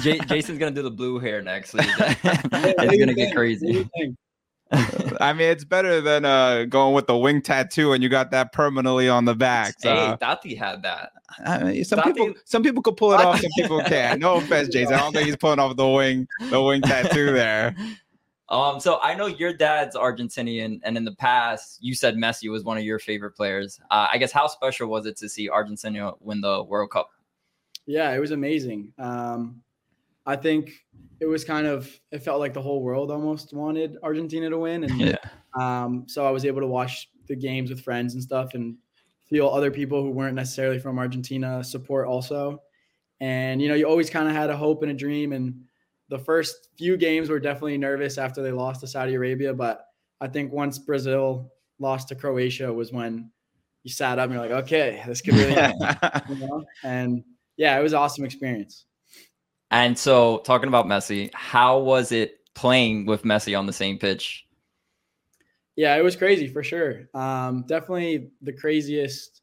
J- 0.00 0.18
Jasson's 0.18 0.58
gonna 0.58 0.72
do 0.72 0.82
the 0.82 0.90
blue 0.90 1.20
hair 1.20 1.40
next. 1.40 1.72
week. 1.72 1.86
it's 1.98 2.98
gonna 2.98 3.14
get 3.14 3.32
crazy. 3.32 3.88
I 4.72 5.32
mean, 5.32 5.50
it's 5.50 5.64
better 5.64 6.00
than 6.00 6.24
uh, 6.24 6.64
going 6.64 6.94
with 6.94 7.06
the 7.06 7.16
wing 7.16 7.42
tattoo 7.42 7.92
and 7.92 8.02
you 8.02 8.08
got 8.08 8.30
that 8.30 8.52
permanently 8.52 9.08
on 9.08 9.24
the 9.24 9.34
back. 9.34 9.74
So. 9.78 9.94
Hey, 9.94 10.16
Taty 10.20 10.56
had 10.56 10.82
that. 10.82 11.12
I 11.44 11.62
mean, 11.62 11.84
some 11.84 11.98
Taty, 11.98 12.14
people, 12.14 12.34
some 12.44 12.62
people 12.62 12.82
could 12.82 12.96
pull 12.96 13.12
it 13.12 13.20
off, 13.20 13.40
some 13.40 13.50
people 13.56 13.80
can't. 13.86 14.20
No 14.20 14.36
offense, 14.36 14.74
Jasson. 14.74 14.92
I 14.92 14.98
don't 14.98 15.12
think 15.12 15.26
he's 15.26 15.36
pulling 15.36 15.58
off 15.58 15.76
the 15.76 15.88
wing, 15.88 16.26
the 16.50 16.62
wing 16.62 16.82
tattoo 16.82 17.32
there. 17.32 17.74
Um, 18.48 18.80
so 18.80 19.00
I 19.02 19.14
know 19.14 19.24
your 19.24 19.54
dad's 19.54 19.96
Argentinian, 19.96 20.78
and 20.82 20.94
in 20.98 21.06
the 21.06 21.14
past, 21.14 21.78
you 21.80 21.94
said 21.94 22.16
Messi 22.16 22.50
was 22.50 22.64
one 22.64 22.76
of 22.76 22.84
your 22.84 22.98
favorite 22.98 23.30
players. 23.30 23.80
Uh, 23.90 24.08
I 24.12 24.18
guess 24.18 24.30
how 24.30 24.46
special 24.46 24.88
was 24.88 25.06
it 25.06 25.16
to 25.18 25.28
see 25.28 25.48
Argentina 25.48 26.12
win 26.20 26.42
the 26.42 26.62
World 26.62 26.90
Cup? 26.90 27.08
Yeah, 27.86 28.12
it 28.12 28.18
was 28.18 28.30
amazing. 28.30 28.92
Um, 28.98 29.62
I 30.26 30.36
think 30.36 30.72
it 31.20 31.26
was 31.26 31.44
kind 31.44 31.66
of 31.66 31.90
it 32.10 32.20
felt 32.22 32.40
like 32.40 32.54
the 32.54 32.62
whole 32.62 32.82
world 32.82 33.10
almost 33.10 33.52
wanted 33.52 33.96
Argentina 34.02 34.50
to 34.50 34.58
win, 34.58 34.84
and 34.84 35.00
yeah. 35.00 35.16
um, 35.58 36.04
so 36.08 36.26
I 36.26 36.30
was 36.30 36.44
able 36.44 36.60
to 36.60 36.66
watch 36.66 37.08
the 37.26 37.36
games 37.36 37.70
with 37.70 37.80
friends 37.80 38.14
and 38.14 38.22
stuff, 38.22 38.54
and 38.54 38.76
feel 39.28 39.48
other 39.48 39.70
people 39.70 40.02
who 40.02 40.10
weren't 40.10 40.34
necessarily 40.34 40.78
from 40.78 40.98
Argentina 40.98 41.62
support 41.64 42.06
also. 42.06 42.62
And 43.20 43.62
you 43.62 43.68
know, 43.68 43.74
you 43.74 43.86
always 43.86 44.10
kind 44.10 44.28
of 44.28 44.34
had 44.34 44.50
a 44.50 44.56
hope 44.56 44.82
and 44.82 44.90
a 44.90 44.94
dream, 44.94 45.32
and 45.32 45.64
the 46.08 46.18
first 46.18 46.68
few 46.76 46.96
games 46.96 47.30
were 47.30 47.40
definitely 47.40 47.78
nervous 47.78 48.18
after 48.18 48.42
they 48.42 48.52
lost 48.52 48.80
to 48.80 48.86
Saudi 48.86 49.14
Arabia, 49.14 49.54
but 49.54 49.86
I 50.20 50.28
think 50.28 50.52
once 50.52 50.78
Brazil 50.78 51.52
lost 51.78 52.08
to 52.08 52.14
Croatia 52.14 52.72
was 52.72 52.92
when 52.92 53.30
you 53.82 53.90
sat 53.90 54.18
up 54.18 54.24
and 54.24 54.34
you're 54.34 54.42
like, 54.42 54.64
okay, 54.64 55.02
this 55.06 55.20
could 55.20 55.34
really, 55.34 55.54
you 56.28 56.46
know? 56.46 56.64
and 56.84 57.24
yeah, 57.56 57.78
it 57.78 57.82
was 57.82 57.92
an 57.92 57.98
awesome 57.98 58.24
experience. 58.24 58.86
And 59.72 59.98
so, 59.98 60.38
talking 60.44 60.68
about 60.68 60.86
Messi, 60.86 61.30
how 61.32 61.78
was 61.78 62.12
it 62.12 62.40
playing 62.54 63.06
with 63.06 63.22
Messi 63.22 63.58
on 63.58 63.64
the 63.64 63.72
same 63.72 63.98
pitch? 63.98 64.46
Yeah, 65.76 65.96
it 65.96 66.04
was 66.04 66.14
crazy 66.14 66.46
for 66.46 66.62
sure. 66.62 67.08
Um, 67.14 67.64
definitely 67.66 68.30
the 68.42 68.52
craziest 68.52 69.40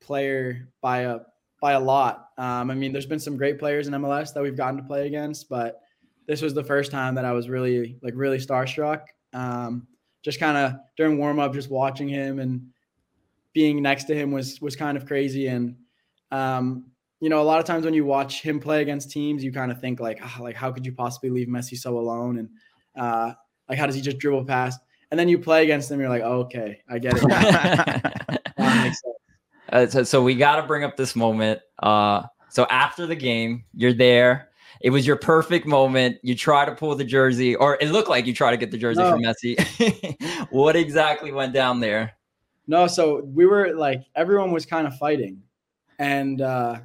player 0.00 0.68
by 0.80 1.00
a 1.00 1.18
by 1.60 1.72
a 1.72 1.80
lot. 1.80 2.28
Um, 2.38 2.70
I 2.70 2.74
mean, 2.74 2.92
there's 2.92 3.06
been 3.06 3.18
some 3.18 3.36
great 3.36 3.58
players 3.58 3.88
in 3.88 3.94
MLS 3.94 4.32
that 4.32 4.42
we've 4.42 4.56
gotten 4.56 4.76
to 4.76 4.84
play 4.84 5.08
against, 5.08 5.48
but 5.48 5.80
this 6.28 6.42
was 6.42 6.54
the 6.54 6.62
first 6.62 6.92
time 6.92 7.16
that 7.16 7.24
I 7.24 7.32
was 7.32 7.48
really 7.48 7.98
like 8.02 8.14
really 8.16 8.38
starstruck. 8.38 9.02
Um, 9.32 9.88
just 10.22 10.38
kind 10.38 10.56
of 10.56 10.74
during 10.96 11.18
warm 11.18 11.40
up, 11.40 11.52
just 11.52 11.70
watching 11.70 12.08
him 12.08 12.38
and 12.38 12.68
being 13.52 13.82
next 13.82 14.04
to 14.04 14.14
him 14.14 14.30
was 14.30 14.60
was 14.60 14.76
kind 14.76 14.96
of 14.96 15.06
crazy. 15.06 15.48
And 15.48 15.74
um, 16.30 16.91
you 17.22 17.28
know, 17.28 17.40
a 17.40 17.44
lot 17.44 17.60
of 17.60 17.64
times 17.64 17.84
when 17.84 17.94
you 17.94 18.04
watch 18.04 18.42
him 18.42 18.58
play 18.58 18.82
against 18.82 19.12
teams, 19.12 19.44
you 19.44 19.52
kind 19.52 19.70
of 19.70 19.80
think 19.80 20.00
like, 20.00 20.18
oh, 20.20 20.42
like 20.42 20.56
how 20.56 20.72
could 20.72 20.84
you 20.84 20.90
possibly 20.90 21.30
leave 21.30 21.46
Messi 21.46 21.78
so 21.78 21.96
alone? 21.96 22.38
And 22.38 22.48
uh, 22.96 23.34
like 23.68 23.78
how 23.78 23.86
does 23.86 23.94
he 23.94 24.00
just 24.02 24.18
dribble 24.18 24.44
past? 24.44 24.80
And 25.12 25.20
then 25.20 25.28
you 25.28 25.38
play 25.38 25.62
against 25.62 25.88
him, 25.88 26.00
you're 26.00 26.08
like, 26.08 26.22
oh, 26.24 26.40
okay, 26.40 26.80
I 26.90 26.98
get 26.98 27.14
it. 27.16 28.96
uh, 29.72 29.86
so, 29.86 30.02
so 30.02 30.20
we 30.20 30.34
got 30.34 30.56
to 30.56 30.64
bring 30.64 30.82
up 30.82 30.96
this 30.96 31.14
moment. 31.14 31.60
Uh, 31.80 32.24
so 32.48 32.64
after 32.64 33.06
the 33.06 33.14
game, 33.14 33.66
you're 33.72 33.92
there 33.92 34.48
it 34.80 34.90
was 34.90 35.06
your 35.06 35.16
perfect 35.16 35.64
moment. 35.64 36.18
You 36.22 36.34
try 36.34 36.64
to 36.64 36.74
pull 36.74 36.96
the 36.96 37.04
jersey, 37.04 37.54
or 37.54 37.78
it 37.80 37.90
looked 37.90 38.08
like 38.08 38.26
you 38.26 38.34
try 38.34 38.50
to 38.50 38.56
get 38.56 38.72
the 38.72 38.76
jersey 38.76 39.00
no. 39.00 39.12
from 39.12 39.22
Messi. 39.22 40.46
what 40.50 40.74
exactly 40.74 41.30
went 41.30 41.52
down 41.52 41.78
there? 41.78 42.14
No, 42.66 42.88
so 42.88 43.22
we 43.22 43.46
were 43.46 43.74
like 43.74 44.02
everyone 44.16 44.50
was 44.50 44.66
kind 44.66 44.88
of 44.88 44.96
fighting, 44.98 45.42
and 46.00 46.40
uh, 46.40 46.80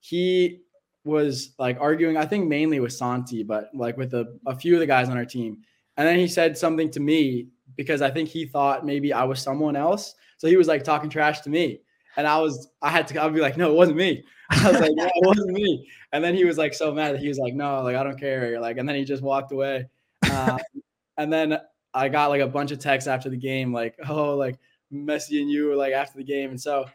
he 0.00 0.60
was 1.04 1.54
like 1.58 1.78
arguing. 1.80 2.16
I 2.16 2.26
think 2.26 2.48
mainly 2.48 2.80
with 2.80 2.92
Santi, 2.92 3.42
but 3.42 3.70
like 3.74 3.96
with 3.96 4.14
a, 4.14 4.36
a 4.46 4.56
few 4.56 4.74
of 4.74 4.80
the 4.80 4.86
guys 4.86 5.08
on 5.08 5.16
our 5.16 5.24
team. 5.24 5.58
And 5.96 6.06
then 6.06 6.18
he 6.18 6.28
said 6.28 6.56
something 6.56 6.90
to 6.92 7.00
me 7.00 7.48
because 7.76 8.02
I 8.02 8.10
think 8.10 8.28
he 8.28 8.46
thought 8.46 8.84
maybe 8.84 9.12
I 9.12 9.24
was 9.24 9.40
someone 9.40 9.76
else. 9.76 10.14
So 10.38 10.48
he 10.48 10.56
was 10.56 10.68
like 10.68 10.84
talking 10.84 11.10
trash 11.10 11.40
to 11.42 11.50
me. 11.50 11.80
And 12.16 12.26
I 12.26 12.38
was, 12.38 12.68
I 12.82 12.90
had 12.90 13.06
to, 13.08 13.22
I'd 13.22 13.34
be 13.34 13.40
like, 13.40 13.56
no, 13.56 13.70
it 13.70 13.76
wasn't 13.76 13.98
me. 13.98 14.24
I 14.50 14.70
was 14.70 14.80
like, 14.80 14.92
it 14.96 15.26
wasn't 15.26 15.52
me. 15.52 15.88
And 16.12 16.24
then 16.24 16.34
he 16.34 16.44
was 16.44 16.58
like 16.58 16.74
so 16.74 16.92
mad 16.92 17.14
that 17.14 17.20
he 17.20 17.28
was 17.28 17.38
like, 17.38 17.54
no, 17.54 17.82
like 17.82 17.96
I 17.96 18.02
don't 18.02 18.18
care. 18.18 18.60
Like, 18.60 18.78
and 18.78 18.88
then 18.88 18.96
he 18.96 19.04
just 19.04 19.22
walked 19.22 19.52
away. 19.52 19.86
Uh, 20.24 20.58
and 21.16 21.32
then 21.32 21.58
I 21.94 22.08
got 22.08 22.30
like 22.30 22.40
a 22.40 22.48
bunch 22.48 22.72
of 22.72 22.78
texts 22.78 23.08
after 23.08 23.28
the 23.28 23.36
game, 23.36 23.72
like, 23.72 23.96
oh, 24.08 24.34
like 24.36 24.58
Messi 24.92 25.40
and 25.40 25.50
you 25.50 25.66
were 25.66 25.76
like 25.76 25.92
after 25.92 26.18
the 26.18 26.24
game, 26.24 26.50
and 26.50 26.60
so 26.60 26.86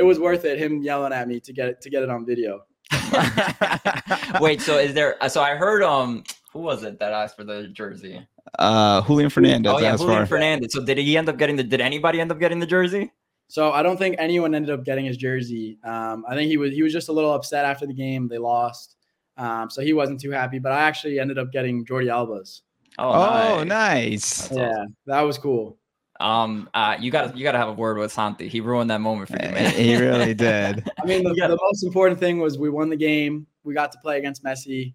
it 0.00 0.04
was 0.04 0.18
worth 0.18 0.46
it. 0.46 0.58
Him 0.58 0.82
yelling 0.82 1.12
at 1.12 1.28
me 1.28 1.40
to 1.40 1.52
get 1.52 1.68
it 1.68 1.80
to 1.82 1.90
get 1.90 2.02
it 2.02 2.08
on 2.08 2.24
video. 2.24 2.64
Wait, 4.40 4.62
so 4.62 4.78
is 4.78 4.94
there? 4.94 5.16
So 5.28 5.42
I 5.42 5.56
heard 5.56 5.82
um 5.82 6.24
Who 6.54 6.60
was 6.60 6.82
it 6.84 6.98
that 7.00 7.12
asked 7.12 7.36
for 7.36 7.44
the 7.44 7.68
jersey? 7.68 8.26
Uh, 8.58 9.02
Julian 9.02 9.28
Fernandez. 9.28 9.72
oh 9.72 9.78
yeah, 9.78 9.94
Julian 9.96 10.22
for. 10.22 10.36
Fernandez. 10.36 10.72
So 10.72 10.82
did 10.82 10.96
he 10.96 11.18
end 11.18 11.28
up 11.28 11.36
getting 11.36 11.56
the? 11.56 11.64
Did 11.64 11.82
anybody 11.82 12.18
end 12.18 12.32
up 12.32 12.40
getting 12.40 12.60
the 12.60 12.66
jersey? 12.66 13.12
So 13.48 13.72
I 13.72 13.82
don't 13.82 13.98
think 13.98 14.16
anyone 14.18 14.54
ended 14.54 14.70
up 14.70 14.84
getting 14.84 15.04
his 15.04 15.18
jersey. 15.18 15.78
Um, 15.84 16.24
I 16.26 16.34
think 16.34 16.48
he 16.48 16.56
was 16.56 16.72
he 16.72 16.82
was 16.82 16.94
just 16.94 17.10
a 17.10 17.12
little 17.12 17.34
upset 17.34 17.66
after 17.66 17.86
the 17.86 17.92
game. 17.92 18.26
They 18.26 18.38
lost, 18.38 18.96
um, 19.36 19.68
so 19.68 19.82
he 19.82 19.92
wasn't 19.92 20.18
too 20.18 20.30
happy. 20.30 20.58
But 20.58 20.72
I 20.72 20.80
actually 20.80 21.20
ended 21.20 21.38
up 21.38 21.52
getting 21.52 21.84
Jordi 21.84 22.10
Alba's. 22.10 22.62
Oh, 22.98 23.58
oh 23.58 23.64
nice. 23.64 24.48
That's 24.48 24.56
yeah, 24.56 24.84
that 25.06 25.20
was 25.20 25.36
cool. 25.36 25.76
Um, 26.20 26.68
uh, 26.74 26.96
you 27.00 27.10
got 27.10 27.32
to 27.32 27.38
you 27.38 27.42
got 27.42 27.52
to 27.52 27.58
have 27.58 27.68
a 27.68 27.72
word 27.72 27.98
with 27.98 28.12
Santi. 28.12 28.48
He 28.48 28.60
ruined 28.60 28.90
that 28.90 29.00
moment 29.00 29.28
for 29.28 29.42
you, 29.42 29.50
man. 29.50 29.70
he 29.72 29.96
really 29.96 30.34
did. 30.34 30.88
I 31.02 31.06
mean, 31.06 31.24
the, 31.24 31.34
the 31.34 31.58
most 31.60 31.82
important 31.82 32.20
thing 32.20 32.38
was 32.38 32.58
we 32.58 32.70
won 32.70 32.90
the 32.90 32.96
game. 32.96 33.46
We 33.64 33.74
got 33.74 33.90
to 33.92 33.98
play 33.98 34.18
against 34.18 34.44
Messi, 34.44 34.94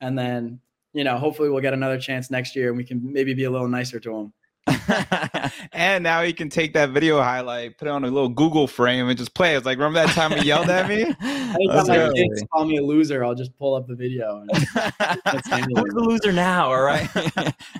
and 0.00 0.18
then 0.18 0.60
you 0.92 1.04
know, 1.04 1.18
hopefully, 1.18 1.50
we'll 1.50 1.60
get 1.60 1.74
another 1.74 1.98
chance 1.98 2.30
next 2.30 2.56
year, 2.56 2.68
and 2.68 2.76
we 2.76 2.84
can 2.84 3.12
maybe 3.12 3.34
be 3.34 3.44
a 3.44 3.50
little 3.50 3.68
nicer 3.68 4.00
to 4.00 4.16
him. 4.16 4.32
and 5.72 6.02
now 6.02 6.22
he 6.22 6.32
can 6.32 6.48
take 6.48 6.72
that 6.72 6.90
video 6.90 7.22
highlight, 7.22 7.78
put 7.78 7.86
it 7.86 7.90
on 7.90 8.04
a 8.04 8.10
little 8.10 8.28
Google 8.28 8.66
frame, 8.66 9.08
and 9.08 9.16
just 9.16 9.34
play. 9.34 9.54
It's 9.54 9.64
like, 9.64 9.78
remember 9.78 10.04
that 10.04 10.14
time 10.14 10.32
he 10.32 10.46
yelled 10.46 10.68
at 10.68 10.88
me? 10.88 11.02
Anytime 11.02 11.86
my 11.86 12.12
kids 12.14 12.44
call 12.52 12.64
me 12.64 12.78
a 12.78 12.82
loser, 12.82 13.24
I'll 13.24 13.34
just 13.34 13.56
pull 13.58 13.74
up 13.74 13.86
the 13.86 13.94
video. 13.94 14.40
And 14.40 14.50
Who's 14.56 15.94
the 15.94 16.04
loser 16.04 16.32
now? 16.32 16.72
All 16.72 16.82
right. 16.82 17.08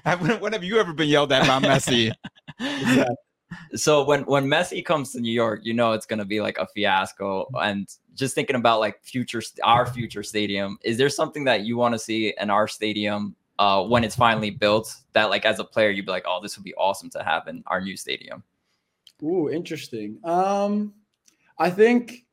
when, 0.20 0.40
when 0.40 0.52
have 0.52 0.62
you 0.62 0.78
ever 0.78 0.92
been 0.92 1.08
yelled 1.08 1.32
at 1.32 1.46
by 1.46 1.66
Messi? 1.66 2.12
Yeah. 2.60 3.08
so 3.74 4.04
when 4.04 4.24
when 4.24 4.46
Messi 4.46 4.84
comes 4.84 5.12
to 5.12 5.20
New 5.20 5.32
York, 5.32 5.60
you 5.64 5.74
know 5.74 5.92
it's 5.92 6.06
gonna 6.06 6.24
be 6.24 6.40
like 6.40 6.58
a 6.58 6.66
fiasco. 6.68 7.48
And 7.54 7.88
just 8.14 8.34
thinking 8.34 8.56
about 8.56 8.78
like 8.78 9.02
future 9.02 9.42
our 9.64 9.86
future 9.86 10.22
stadium, 10.22 10.78
is 10.84 10.98
there 10.98 11.08
something 11.08 11.44
that 11.44 11.62
you 11.62 11.76
want 11.76 11.94
to 11.94 11.98
see 11.98 12.32
in 12.38 12.50
our 12.50 12.68
stadium 12.68 13.34
uh, 13.58 13.82
when 13.82 14.04
it's 14.04 14.16
finally 14.16 14.50
built? 14.50 14.94
That 15.12 15.30
like 15.30 15.44
as 15.44 15.58
a 15.58 15.64
player, 15.64 15.90
you'd 15.90 16.06
be 16.06 16.12
like, 16.12 16.24
oh, 16.26 16.40
this 16.42 16.56
would 16.56 16.64
be 16.64 16.74
awesome 16.74 17.10
to 17.10 17.22
have 17.22 17.48
in 17.48 17.62
our 17.66 17.80
new 17.80 17.96
stadium. 17.96 18.42
Ooh, 19.22 19.50
interesting. 19.50 20.18
Um, 20.24 20.94
I 21.58 21.70
think 21.70 22.26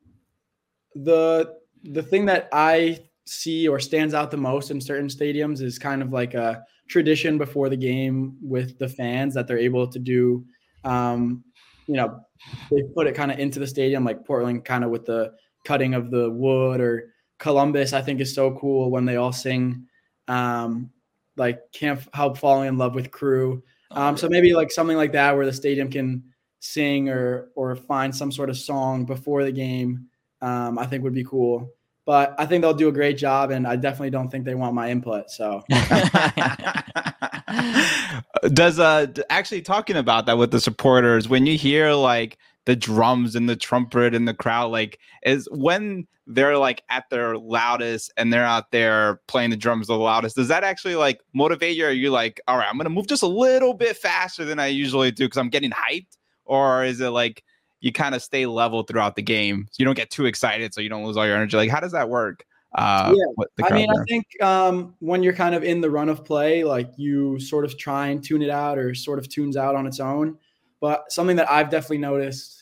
the 0.94 1.56
the 1.82 2.02
thing 2.02 2.26
that 2.26 2.48
I 2.52 3.00
see 3.26 3.66
or 3.68 3.80
stands 3.80 4.14
out 4.14 4.30
the 4.30 4.36
most 4.36 4.70
in 4.70 4.80
certain 4.80 5.08
stadiums 5.08 5.62
is 5.62 5.78
kind 5.78 6.02
of 6.02 6.12
like 6.12 6.34
a 6.34 6.62
tradition 6.88 7.38
before 7.38 7.68
the 7.68 7.76
game 7.76 8.36
with 8.42 8.78
the 8.78 8.88
fans 8.88 9.34
that 9.34 9.46
they're 9.46 9.58
able 9.58 9.86
to 9.88 9.98
do. 9.98 10.44
Um, 10.84 11.44
you 11.86 11.94
know, 11.94 12.20
they 12.70 12.82
put 12.94 13.06
it 13.06 13.14
kind 13.14 13.30
of 13.30 13.38
into 13.38 13.58
the 13.58 13.66
stadium, 13.66 14.04
like 14.04 14.24
Portland, 14.24 14.64
kind 14.64 14.84
of 14.84 14.90
with 14.90 15.06
the 15.06 15.32
cutting 15.64 15.94
of 15.94 16.10
the 16.10 16.30
wood, 16.30 16.80
or 16.80 17.12
Columbus. 17.38 17.92
I 17.92 18.02
think 18.02 18.20
is 18.20 18.34
so 18.34 18.56
cool 18.58 18.90
when 18.90 19.04
they 19.04 19.16
all 19.16 19.32
sing. 19.32 19.86
Um, 20.28 20.90
like 21.36 21.60
can't 21.72 22.00
help 22.12 22.38
falling 22.38 22.68
in 22.68 22.78
love 22.78 22.94
with 22.94 23.10
crew. 23.10 23.62
Um, 23.90 24.16
so 24.16 24.28
maybe 24.28 24.54
like 24.54 24.72
something 24.72 24.96
like 24.96 25.12
that 25.12 25.36
where 25.36 25.46
the 25.46 25.52
stadium 25.52 25.90
can 25.90 26.24
sing 26.60 27.08
or 27.08 27.50
or 27.54 27.76
find 27.76 28.14
some 28.14 28.32
sort 28.32 28.50
of 28.50 28.56
song 28.56 29.04
before 29.04 29.44
the 29.44 29.52
game. 29.52 30.06
Um, 30.40 30.78
I 30.78 30.86
think 30.86 31.04
would 31.04 31.14
be 31.14 31.24
cool. 31.24 31.70
But 32.06 32.34
I 32.38 32.44
think 32.44 32.60
they'll 32.60 32.74
do 32.74 32.88
a 32.88 32.92
great 32.92 33.16
job, 33.16 33.50
and 33.50 33.66
I 33.66 33.76
definitely 33.76 34.10
don't 34.10 34.28
think 34.28 34.44
they 34.44 34.54
want 34.54 34.74
my 34.74 34.90
input. 34.90 35.30
So 35.30 35.62
Does 38.52 38.78
uh 38.78 39.06
actually 39.30 39.62
talking 39.62 39.96
about 39.96 40.26
that 40.26 40.36
with 40.36 40.50
the 40.50 40.60
supporters 40.60 41.28
when 41.28 41.46
you 41.46 41.56
hear 41.56 41.92
like 41.92 42.36
the 42.66 42.76
drums 42.76 43.34
and 43.34 43.48
the 43.48 43.56
trumpet 43.56 44.14
and 44.14 44.26
the 44.26 44.34
crowd 44.34 44.70
like 44.70 44.98
is 45.24 45.48
when 45.50 46.06
they're 46.26 46.56
like 46.56 46.82
at 46.88 47.04
their 47.10 47.36
loudest 47.36 48.12
and 48.16 48.32
they're 48.32 48.44
out 48.44 48.70
there 48.70 49.20
playing 49.26 49.50
the 49.50 49.56
drums 49.56 49.86
the 49.86 49.94
loudest 49.94 50.36
does 50.36 50.48
that 50.48 50.64
actually 50.64 50.96
like 50.96 51.20
motivate 51.34 51.76
you 51.76 51.84
or 51.84 51.88
are 51.88 51.92
you 51.92 52.10
like 52.10 52.40
all 52.48 52.56
right 52.56 52.68
i'm 52.70 52.76
gonna 52.76 52.88
move 52.88 53.06
just 53.06 53.22
a 53.22 53.28
little 53.28 53.74
bit 53.74 53.96
faster 53.96 54.44
than 54.44 54.58
i 54.58 54.66
usually 54.66 55.10
do 55.10 55.24
because 55.24 55.38
i'm 55.38 55.50
getting 55.50 55.70
hyped 55.70 56.16
or 56.44 56.84
is 56.84 57.00
it 57.00 57.10
like 57.10 57.44
you 57.80 57.92
kind 57.92 58.14
of 58.14 58.22
stay 58.22 58.46
level 58.46 58.82
throughout 58.82 59.16
the 59.16 59.22
game 59.22 59.66
so 59.70 59.76
you 59.78 59.84
don't 59.84 59.96
get 59.96 60.10
too 60.10 60.24
excited 60.24 60.72
so 60.72 60.80
you 60.80 60.88
don't 60.88 61.04
lose 61.04 61.16
all 61.16 61.26
your 61.26 61.36
energy 61.36 61.56
like 61.56 61.70
how 61.70 61.80
does 61.80 61.92
that 61.92 62.08
work 62.08 62.46
uh 62.74 63.14
Yeah, 63.14 63.44
I 63.64 63.72
mean, 63.72 63.86
there? 63.92 64.02
I 64.02 64.04
think 64.04 64.42
um, 64.42 64.94
when 64.98 65.22
you're 65.22 65.32
kind 65.32 65.54
of 65.54 65.62
in 65.62 65.80
the 65.80 65.90
run 65.90 66.08
of 66.08 66.24
play, 66.24 66.64
like 66.64 66.90
you 66.96 67.38
sort 67.38 67.64
of 67.64 67.78
try 67.78 68.08
and 68.08 68.22
tune 68.22 68.42
it 68.42 68.50
out 68.50 68.78
or 68.78 68.94
sort 68.94 69.20
of 69.20 69.28
tunes 69.28 69.56
out 69.56 69.76
on 69.76 69.86
its 69.86 70.00
own. 70.00 70.36
But 70.80 71.10
something 71.12 71.36
that 71.36 71.50
I've 71.50 71.70
definitely 71.70 71.98
noticed 71.98 72.53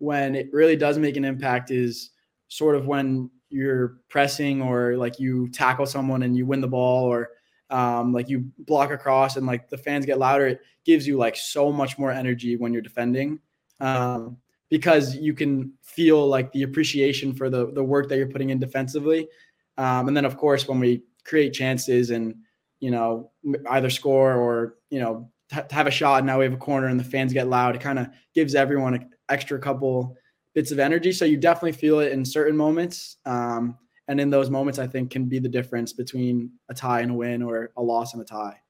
when 0.00 0.34
it 0.34 0.52
really 0.52 0.76
does 0.76 0.98
make 0.98 1.16
an 1.16 1.24
impact 1.24 1.70
is 1.70 2.10
sort 2.48 2.74
of 2.74 2.86
when 2.86 3.30
you're 3.50 3.98
pressing 4.08 4.62
or 4.62 4.96
like 4.96 5.20
you 5.20 5.48
tackle 5.50 5.86
someone 5.86 6.22
and 6.22 6.36
you 6.36 6.46
win 6.46 6.60
the 6.60 6.68
ball 6.68 7.04
or 7.04 7.30
um, 7.68 8.12
like 8.12 8.28
you 8.28 8.50
block 8.60 8.90
across 8.90 9.36
and 9.36 9.46
like 9.46 9.68
the 9.68 9.78
fans 9.78 10.06
get 10.06 10.18
louder. 10.18 10.46
It 10.46 10.60
gives 10.84 11.06
you 11.06 11.16
like 11.16 11.36
so 11.36 11.70
much 11.70 11.98
more 11.98 12.10
energy 12.10 12.56
when 12.56 12.72
you're 12.72 12.82
defending. 12.82 13.38
Um, 13.78 14.36
because 14.70 15.16
you 15.16 15.34
can 15.34 15.72
feel 15.82 16.26
like 16.26 16.50
the 16.52 16.62
appreciation 16.62 17.34
for 17.34 17.50
the 17.50 17.72
the 17.72 17.82
work 17.82 18.08
that 18.08 18.16
you're 18.16 18.28
putting 18.28 18.50
in 18.50 18.58
defensively. 18.58 19.28
Um, 19.76 20.08
and 20.08 20.16
then, 20.16 20.24
of 20.24 20.36
course, 20.36 20.68
when 20.68 20.78
we 20.78 21.02
create 21.24 21.52
chances 21.52 22.10
and 22.10 22.36
you 22.78 22.90
know 22.90 23.30
either 23.70 23.90
score 23.90 24.34
or 24.34 24.76
you 24.90 25.00
know 25.00 25.30
have 25.70 25.86
a 25.86 25.90
shot, 25.90 26.18
and 26.18 26.26
now 26.26 26.38
we 26.38 26.44
have 26.44 26.54
a 26.54 26.58
corner 26.58 26.86
and 26.86 27.00
the 27.00 27.04
fans 27.04 27.32
get 27.32 27.48
loud. 27.48 27.74
It 27.74 27.80
kind 27.80 27.98
of 27.98 28.08
gives 28.34 28.54
everyone 28.54 29.10
extra 29.30 29.58
couple 29.58 30.16
bits 30.54 30.72
of 30.72 30.78
energy. 30.78 31.12
So 31.12 31.24
you 31.24 31.36
definitely 31.36 31.72
feel 31.72 32.00
it 32.00 32.12
in 32.12 32.24
certain 32.24 32.56
moments. 32.56 33.16
Um, 33.24 33.78
and 34.08 34.20
in 34.20 34.30
those 34.30 34.50
moments, 34.50 34.78
I 34.78 34.86
think 34.86 35.10
can 35.10 35.26
be 35.26 35.38
the 35.38 35.48
difference 35.48 35.92
between 35.92 36.50
a 36.68 36.74
tie 36.74 37.00
and 37.00 37.12
a 37.12 37.14
win 37.14 37.42
or 37.42 37.70
a 37.76 37.82
loss 37.82 38.12
and 38.12 38.22
a 38.22 38.24
tie. 38.24 38.60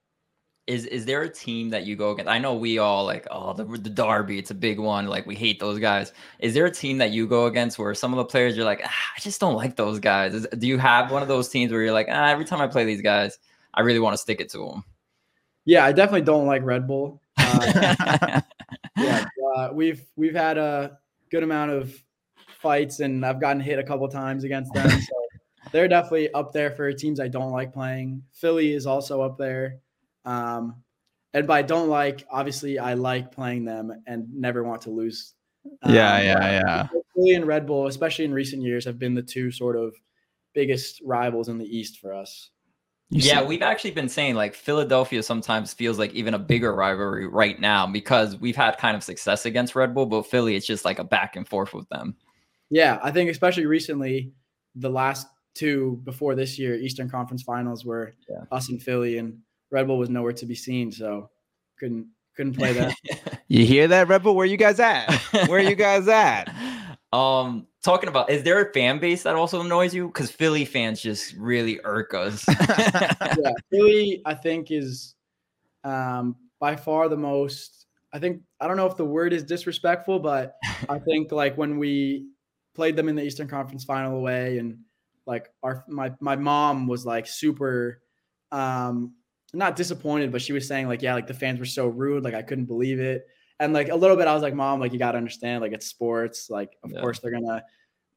is 0.66 0.84
is 0.86 1.04
there 1.06 1.22
a 1.22 1.28
team 1.28 1.70
that 1.70 1.86
you 1.86 1.96
go 1.96 2.10
against? 2.10 2.28
I 2.30 2.38
know 2.38 2.54
we 2.54 2.78
all 2.78 3.04
like, 3.04 3.26
oh, 3.30 3.54
the, 3.54 3.64
the 3.64 3.90
Derby, 3.90 4.38
it's 4.38 4.50
a 4.50 4.54
big 4.54 4.78
one. 4.78 5.06
Like 5.06 5.26
we 5.26 5.34
hate 5.34 5.58
those 5.58 5.78
guys. 5.78 6.12
Is 6.38 6.52
there 6.54 6.66
a 6.66 6.70
team 6.70 6.98
that 6.98 7.10
you 7.10 7.26
go 7.26 7.46
against 7.46 7.78
where 7.78 7.94
some 7.94 8.12
of 8.12 8.18
the 8.18 8.24
players 8.26 8.56
you're 8.56 8.66
like, 8.66 8.82
ah, 8.84 9.12
I 9.16 9.20
just 9.20 9.40
don't 9.40 9.56
like 9.56 9.76
those 9.76 9.98
guys? 9.98 10.34
Is, 10.34 10.46
do 10.58 10.66
you 10.66 10.78
have 10.78 11.10
one 11.10 11.22
of 11.22 11.28
those 11.28 11.48
teams 11.48 11.72
where 11.72 11.82
you're 11.82 11.92
like, 11.92 12.08
ah, 12.10 12.28
every 12.28 12.44
time 12.44 12.60
I 12.60 12.66
play 12.66 12.84
these 12.84 13.02
guys, 13.02 13.38
I 13.72 13.80
really 13.80 14.00
want 14.00 14.12
to 14.14 14.18
stick 14.18 14.40
it 14.40 14.50
to 14.50 14.58
them? 14.58 14.84
Yeah, 15.64 15.84
I 15.84 15.92
definitely 15.92 16.22
don't 16.22 16.46
like 16.46 16.62
Red 16.62 16.86
Bull. 16.86 17.22
Uh, 17.40 18.40
yeah, 19.00 19.24
uh, 19.56 19.70
we've 19.72 20.04
we've 20.16 20.34
had 20.34 20.58
a 20.58 20.98
good 21.30 21.42
amount 21.42 21.70
of 21.70 21.94
fights, 22.60 23.00
and 23.00 23.24
I've 23.24 23.40
gotten 23.40 23.60
hit 23.60 23.78
a 23.78 23.84
couple 23.84 24.08
times 24.08 24.44
against 24.44 24.72
them. 24.74 24.88
So 24.90 25.16
they're 25.72 25.88
definitely 25.88 26.32
up 26.32 26.52
there 26.52 26.70
for 26.70 26.92
teams 26.92 27.20
I 27.20 27.28
don't 27.28 27.50
like 27.50 27.72
playing. 27.72 28.22
Philly 28.32 28.72
is 28.72 28.86
also 28.86 29.22
up 29.22 29.38
there, 29.38 29.78
um, 30.24 30.82
and 31.32 31.46
by 31.46 31.62
don't 31.62 31.88
like, 31.88 32.26
obviously 32.30 32.78
I 32.78 32.94
like 32.94 33.32
playing 33.32 33.64
them 33.64 34.02
and 34.06 34.26
never 34.34 34.64
want 34.64 34.82
to 34.82 34.90
lose. 34.90 35.34
yeah 35.86 36.16
Um, 36.16 36.24
yeah 36.24 36.50
yeah 36.50 36.88
Philly 37.14 37.34
and 37.34 37.46
Red 37.46 37.66
Bull, 37.66 37.86
especially 37.86 38.24
in 38.24 38.32
recent 38.32 38.62
years, 38.62 38.84
have 38.84 38.98
been 38.98 39.14
the 39.14 39.22
two 39.22 39.50
sort 39.50 39.76
of 39.76 39.94
biggest 40.54 41.00
rivals 41.04 41.48
in 41.48 41.58
the 41.58 41.66
East 41.66 41.98
for 41.98 42.12
us. 42.12 42.50
You 43.10 43.20
yeah, 43.22 43.40
see- 43.40 43.46
we've 43.46 43.62
actually 43.62 43.90
been 43.90 44.08
saying 44.08 44.36
like 44.36 44.54
Philadelphia 44.54 45.22
sometimes 45.22 45.74
feels 45.74 45.98
like 45.98 46.12
even 46.14 46.32
a 46.34 46.38
bigger 46.38 46.72
rivalry 46.74 47.26
right 47.26 47.58
now 47.58 47.86
because 47.86 48.36
we've 48.36 48.56
had 48.56 48.78
kind 48.78 48.96
of 48.96 49.02
success 49.02 49.44
against 49.46 49.74
Red 49.74 49.94
Bull, 49.94 50.06
but 50.06 50.26
Philly, 50.26 50.54
it's 50.54 50.66
just 50.66 50.84
like 50.84 50.98
a 51.00 51.04
back 51.04 51.34
and 51.36 51.46
forth 51.48 51.74
with 51.74 51.88
them. 51.88 52.14
Yeah, 52.70 53.00
I 53.02 53.10
think 53.10 53.28
especially 53.30 53.66
recently, 53.66 54.32
the 54.76 54.88
last 54.90 55.26
two 55.54 56.00
before 56.04 56.36
this 56.36 56.56
year, 56.58 56.76
Eastern 56.76 57.10
Conference 57.10 57.42
Finals 57.42 57.84
were 57.84 58.14
Yeah. 58.28 58.44
us 58.52 58.68
and 58.68 58.80
Philly, 58.80 59.18
and 59.18 59.38
Red 59.72 59.88
Bull 59.88 59.98
was 59.98 60.08
nowhere 60.08 60.32
to 60.32 60.46
be 60.46 60.54
seen, 60.54 60.92
so 60.92 61.30
couldn't 61.80 62.06
couldn't 62.36 62.54
play 62.54 62.72
that. 62.74 62.94
You 63.48 63.66
hear 63.66 63.88
that, 63.88 64.06
Rebel? 64.06 64.36
Where 64.36 64.46
you 64.46 64.56
guys 64.56 64.78
at? 64.78 65.12
Where 65.48 65.58
you 65.58 65.74
guys 65.74 66.06
at? 66.06 66.54
Um, 67.12 67.66
talking 67.82 68.08
about, 68.08 68.30
is 68.30 68.42
there 68.42 68.60
a 68.60 68.72
fan 68.72 68.98
base 68.98 69.22
that 69.22 69.36
also 69.36 69.60
annoys 69.60 69.94
you? 69.94 70.06
Because 70.06 70.30
Philly 70.30 70.64
fans 70.64 71.00
just 71.00 71.34
really 71.34 71.80
irk 71.84 72.14
us. 72.14 72.44
yeah, 72.48 73.52
Philly, 73.70 74.22
I 74.24 74.34
think 74.34 74.70
is 74.70 75.14
um, 75.84 76.36
by 76.58 76.76
far 76.76 77.08
the 77.08 77.16
most. 77.16 77.86
I 78.12 78.18
think 78.18 78.42
I 78.60 78.66
don't 78.66 78.76
know 78.76 78.86
if 78.86 78.96
the 78.96 79.04
word 79.04 79.32
is 79.32 79.44
disrespectful, 79.44 80.18
but 80.18 80.56
I 80.88 80.98
think 81.06 81.32
like 81.32 81.56
when 81.56 81.78
we 81.78 82.26
played 82.74 82.96
them 82.96 83.08
in 83.08 83.16
the 83.16 83.22
Eastern 83.22 83.48
Conference 83.48 83.84
Final 83.84 84.16
away, 84.16 84.58
and 84.58 84.78
like 85.26 85.48
our 85.62 85.84
my 85.88 86.12
my 86.20 86.36
mom 86.36 86.86
was 86.86 87.06
like 87.06 87.26
super, 87.26 88.02
um, 88.52 89.14
not 89.52 89.76
disappointed, 89.76 90.32
but 90.32 90.42
she 90.42 90.52
was 90.52 90.66
saying 90.66 90.88
like 90.88 91.02
yeah, 91.02 91.14
like 91.14 91.26
the 91.26 91.34
fans 91.34 91.58
were 91.58 91.64
so 91.64 91.86
rude, 91.86 92.24
like 92.24 92.34
I 92.34 92.42
couldn't 92.42 92.66
believe 92.66 93.00
it, 93.00 93.26
and 93.60 93.72
like 93.72 93.88
a 93.90 93.94
little 93.94 94.16
bit 94.16 94.26
I 94.26 94.34
was 94.34 94.42
like 94.42 94.54
mom, 94.54 94.80
like 94.80 94.92
you 94.92 94.98
got 94.98 95.12
to 95.12 95.18
understand, 95.18 95.60
like 95.62 95.72
it's 95.72 95.86
sports, 95.86 96.50
like 96.50 96.76
of 96.82 96.90
Yeah. 96.90 97.00
course 97.00 97.20
they're 97.20 97.30
gonna 97.30 97.62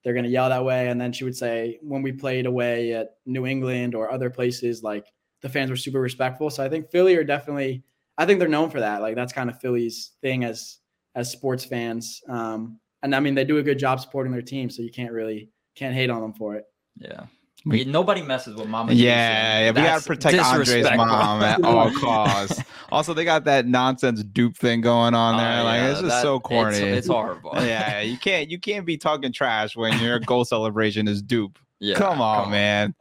they're 0.03 0.13
gonna 0.15 0.27
yell 0.27 0.49
that 0.49 0.65
way, 0.65 0.89
and 0.89 0.99
then 0.99 1.13
she 1.13 1.23
would 1.23 1.35
say 1.37 1.77
when 1.81 2.01
we 2.01 2.11
played 2.11 2.45
away 2.47 2.93
at 2.93 3.17
New 3.25 3.45
England 3.45 3.93
or 3.95 4.11
other 4.11 4.29
places, 4.29 4.81
like 4.83 5.05
the 5.41 5.49
fans 5.49 5.69
were 5.69 5.75
super 5.77 5.99
respectful. 6.01 6.49
So 6.49 6.63
I 6.63 6.69
think 6.69 6.89
Philly 6.89 7.15
are 7.15 7.23
definitely, 7.23 7.83
I 8.17 8.25
think 8.25 8.39
they're 8.39 8.47
known 8.49 8.69
for 8.69 8.79
that. 8.79 9.01
Like 9.01 9.15
that's 9.15 9.33
kind 9.33 9.49
of 9.49 9.59
Philly's 9.59 10.13
thing 10.21 10.43
as 10.45 10.79
as 11.15 11.31
sports 11.31 11.63
fans. 11.65 12.21
Um, 12.27 12.79
and 13.03 13.13
I 13.15 13.19
mean 13.19 13.35
they 13.35 13.45
do 13.45 13.57
a 13.59 13.63
good 13.63 13.77
job 13.79 13.99
supporting 13.99 14.31
their 14.33 14.41
team, 14.41 14.69
so 14.69 14.81
you 14.81 14.91
can't 14.91 15.11
really 15.11 15.49
can't 15.75 15.93
hate 15.95 16.09
on 16.09 16.21
them 16.21 16.33
for 16.33 16.55
it. 16.55 16.65
yeah. 16.97 17.25
We, 17.65 17.85
nobody 17.85 18.21
messes 18.21 18.55
with 18.55 18.67
Mama. 18.67 18.91
Yeah, 18.91 19.61
yeah, 19.61 19.69
we 19.71 19.75
gotta 19.75 20.05
protect 20.05 20.37
Andre's 20.37 20.83
mom 20.83 21.41
at 21.43 21.63
all 21.63 21.91
costs. 21.99 22.61
Also, 22.91 23.13
they 23.13 23.23
got 23.23 23.45
that 23.45 23.65
nonsense 23.65 24.21
Doop 24.21 24.57
thing 24.57 24.81
going 24.81 25.13
on 25.13 25.37
there. 25.37 25.61
Oh, 25.61 25.63
like 25.63 25.77
yeah, 25.79 25.91
it's 25.91 25.99
just 26.01 26.09
that- 26.11 26.21
so 26.21 26.39
corny. 26.39 26.77
It's, 26.77 26.99
it's 26.99 27.07
horrible. 27.07 27.51
yeah, 27.55 28.01
you 28.01 28.17
can't 28.17 28.51
you 28.51 28.59
can't 28.59 28.85
be 28.85 28.97
talking 28.97 29.31
trash 29.31 29.75
when 29.77 29.97
your 29.99 30.19
goal 30.19 30.43
celebration 30.55 31.07
is 31.07 31.23
Doop. 31.23 31.55
Yeah, 31.79 31.95
come 31.95 32.19
on, 32.21 32.51
man. 32.51 32.95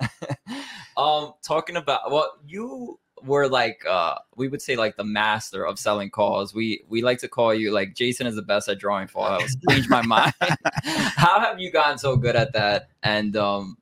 um, 0.97 1.35
talking 1.42 1.76
about 1.76 2.11
well, 2.11 2.33
you 2.47 2.99
were 3.25 3.49
like 3.49 3.85
uh 3.88 4.16
we 4.35 4.49
would 4.49 4.61
say 4.61 4.75
like 4.75 4.97
the 4.97 5.04
master 5.04 5.64
of 5.64 5.78
selling 5.78 6.11
calls. 6.11 6.54
We 6.54 6.83
we 6.88 7.02
like 7.02 7.19
to 7.19 7.28
call 7.28 7.54
you 7.54 7.73
like 7.73 7.95
Jasson 7.95 8.26
is 8.26 8.35
the 8.37 8.42
best 8.42 8.69
at 8.69 8.78
drawing 8.78 9.09
fall. 9.09 9.28
That 9.31 9.42
was 9.42 9.57
changed 9.69 9.88
my 9.88 10.02
mind. 10.02 10.35
How 10.85 11.38
have 11.40 11.61
you 11.61 11.71
gotten 11.71 11.99
so 11.99 12.16
good 12.16 12.35
at 12.37 12.52
that? 12.54 12.88
And 13.04 13.37
um 13.37 13.76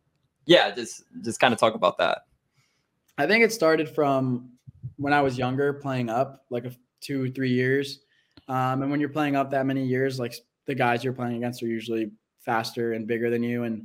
yeah, 0.51 0.73
just 0.73 1.05
just 1.23 1.39
kind 1.39 1.55
of 1.55 1.61
talk 1.61 1.75
about 1.75 1.97
that. 1.99 2.23
I 3.17 3.27
think 3.29 3.45
it 3.45 3.53
started 3.53 3.89
from 3.89 4.51
when 4.97 5.13
I 5.13 5.21
was 5.21 5.39
younger, 5.39 5.73
playing 5.73 6.11
up 6.11 6.45
like 6.51 6.65
a 6.65 6.73
two, 7.01 7.31
three 7.31 7.53
years. 7.53 8.01
Um, 8.49 8.83
and 8.83 8.91
when 8.91 8.99
you're 8.99 9.11
playing 9.11 9.37
up 9.37 9.53
that 9.53 9.65
many 9.65 9.87
years, 9.87 10.19
like 10.19 10.35
the 10.67 10.75
guys 10.75 11.05
you're 11.05 11.13
playing 11.13 11.37
against 11.37 11.63
are 11.63 11.69
usually 11.69 12.11
faster 12.41 12.95
and 12.95 13.07
bigger 13.07 13.31
than 13.31 13.45
you. 13.45 13.63
And 13.63 13.85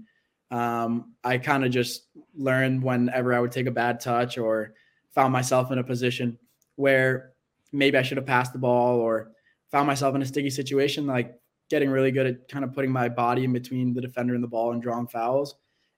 um, 0.50 1.14
I 1.24 1.38
kind 1.38 1.64
of 1.64 1.70
just 1.70 2.08
learned 2.36 2.82
whenever 2.82 3.36
I 3.36 3.40
would 3.40 3.52
take 3.52 3.68
a 3.68 3.72
bad 3.72 4.00
touch 4.00 4.40
or 4.40 4.74
found 5.14 5.32
myself 5.32 5.72
in 5.72 5.78
a 5.78 5.84
position 5.84 6.36
where 6.78 7.34
maybe 7.72 7.96
I 7.96 8.02
should 8.02 8.18
have 8.18 8.26
passed 8.26 8.54
the 8.54 8.60
ball 8.60 9.00
or 9.00 9.34
found 9.70 9.86
myself 9.86 10.16
in 10.16 10.24
a 10.24 10.26
sticky 10.26 10.50
situation, 10.50 11.06
like 11.06 11.40
getting 11.70 11.92
really 11.92 12.12
good 12.12 12.26
at 12.26 12.48
kind 12.48 12.66
of 12.66 12.74
putting 12.74 12.92
my 12.92 13.08
body 13.08 13.44
in 13.44 13.54
between 13.54 13.94
the 13.94 14.02
defender 14.02 14.34
and 14.34 14.44
the 14.44 14.48
ball 14.48 14.72
and 14.72 14.82
drawing 14.82 15.06
fouls. 15.06 15.56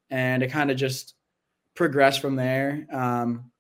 And 0.09 0.43
it 0.43 0.51
kind 0.51 0.71
of 0.71 0.77
just 0.77 1.15
progressed 1.75 2.21
from 2.21 2.35
there. 2.35 2.87
Um, 2.91 3.51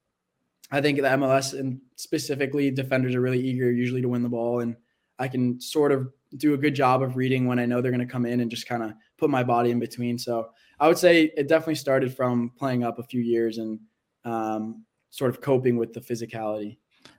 I 0.71 0.81
think 0.81 0.97
the 0.97 1.03
MLS 1.03 1.57
and 1.57 1.79
specifically 1.95 2.71
defenders 2.71 3.15
are 3.15 3.21
really 3.21 3.39
eager 3.39 3.71
usually 3.71 4.01
to 4.01 4.09
win 4.09 4.23
the 4.23 4.29
ball, 4.29 4.59
and 4.59 4.75
I 5.19 5.27
can 5.27 5.61
sort 5.61 5.91
of 5.91 6.09
do 6.35 6.53
a 6.53 6.57
good 6.57 6.75
job 6.75 7.01
of 7.01 7.15
reading 7.15 7.47
when 7.47 7.59
I 7.59 7.65
know 7.65 7.81
they're 7.81 7.91
going 7.91 8.05
to 8.05 8.11
come 8.11 8.25
in 8.25 8.41
and 8.41 8.51
just 8.51 8.67
kind 8.67 8.83
of 8.83 8.91
put 9.17 9.29
my 9.29 9.43
body 9.43 9.71
in 9.71 9.79
between. 9.79 10.17
So 10.17 10.49
I 10.79 10.87
would 10.87 10.97
say 10.97 11.31
it 11.37 11.47
definitely 11.47 11.75
started 11.75 12.13
from 12.13 12.51
playing 12.57 12.83
up 12.83 12.99
a 12.99 13.03
few 13.03 13.21
years 13.21 13.57
and 13.59 13.79
um, 14.25 14.83
sort 15.09 15.29
of 15.29 15.39
coping 15.39 15.77
with 15.77 15.93
the 15.93 16.01
physicality. 16.01 16.77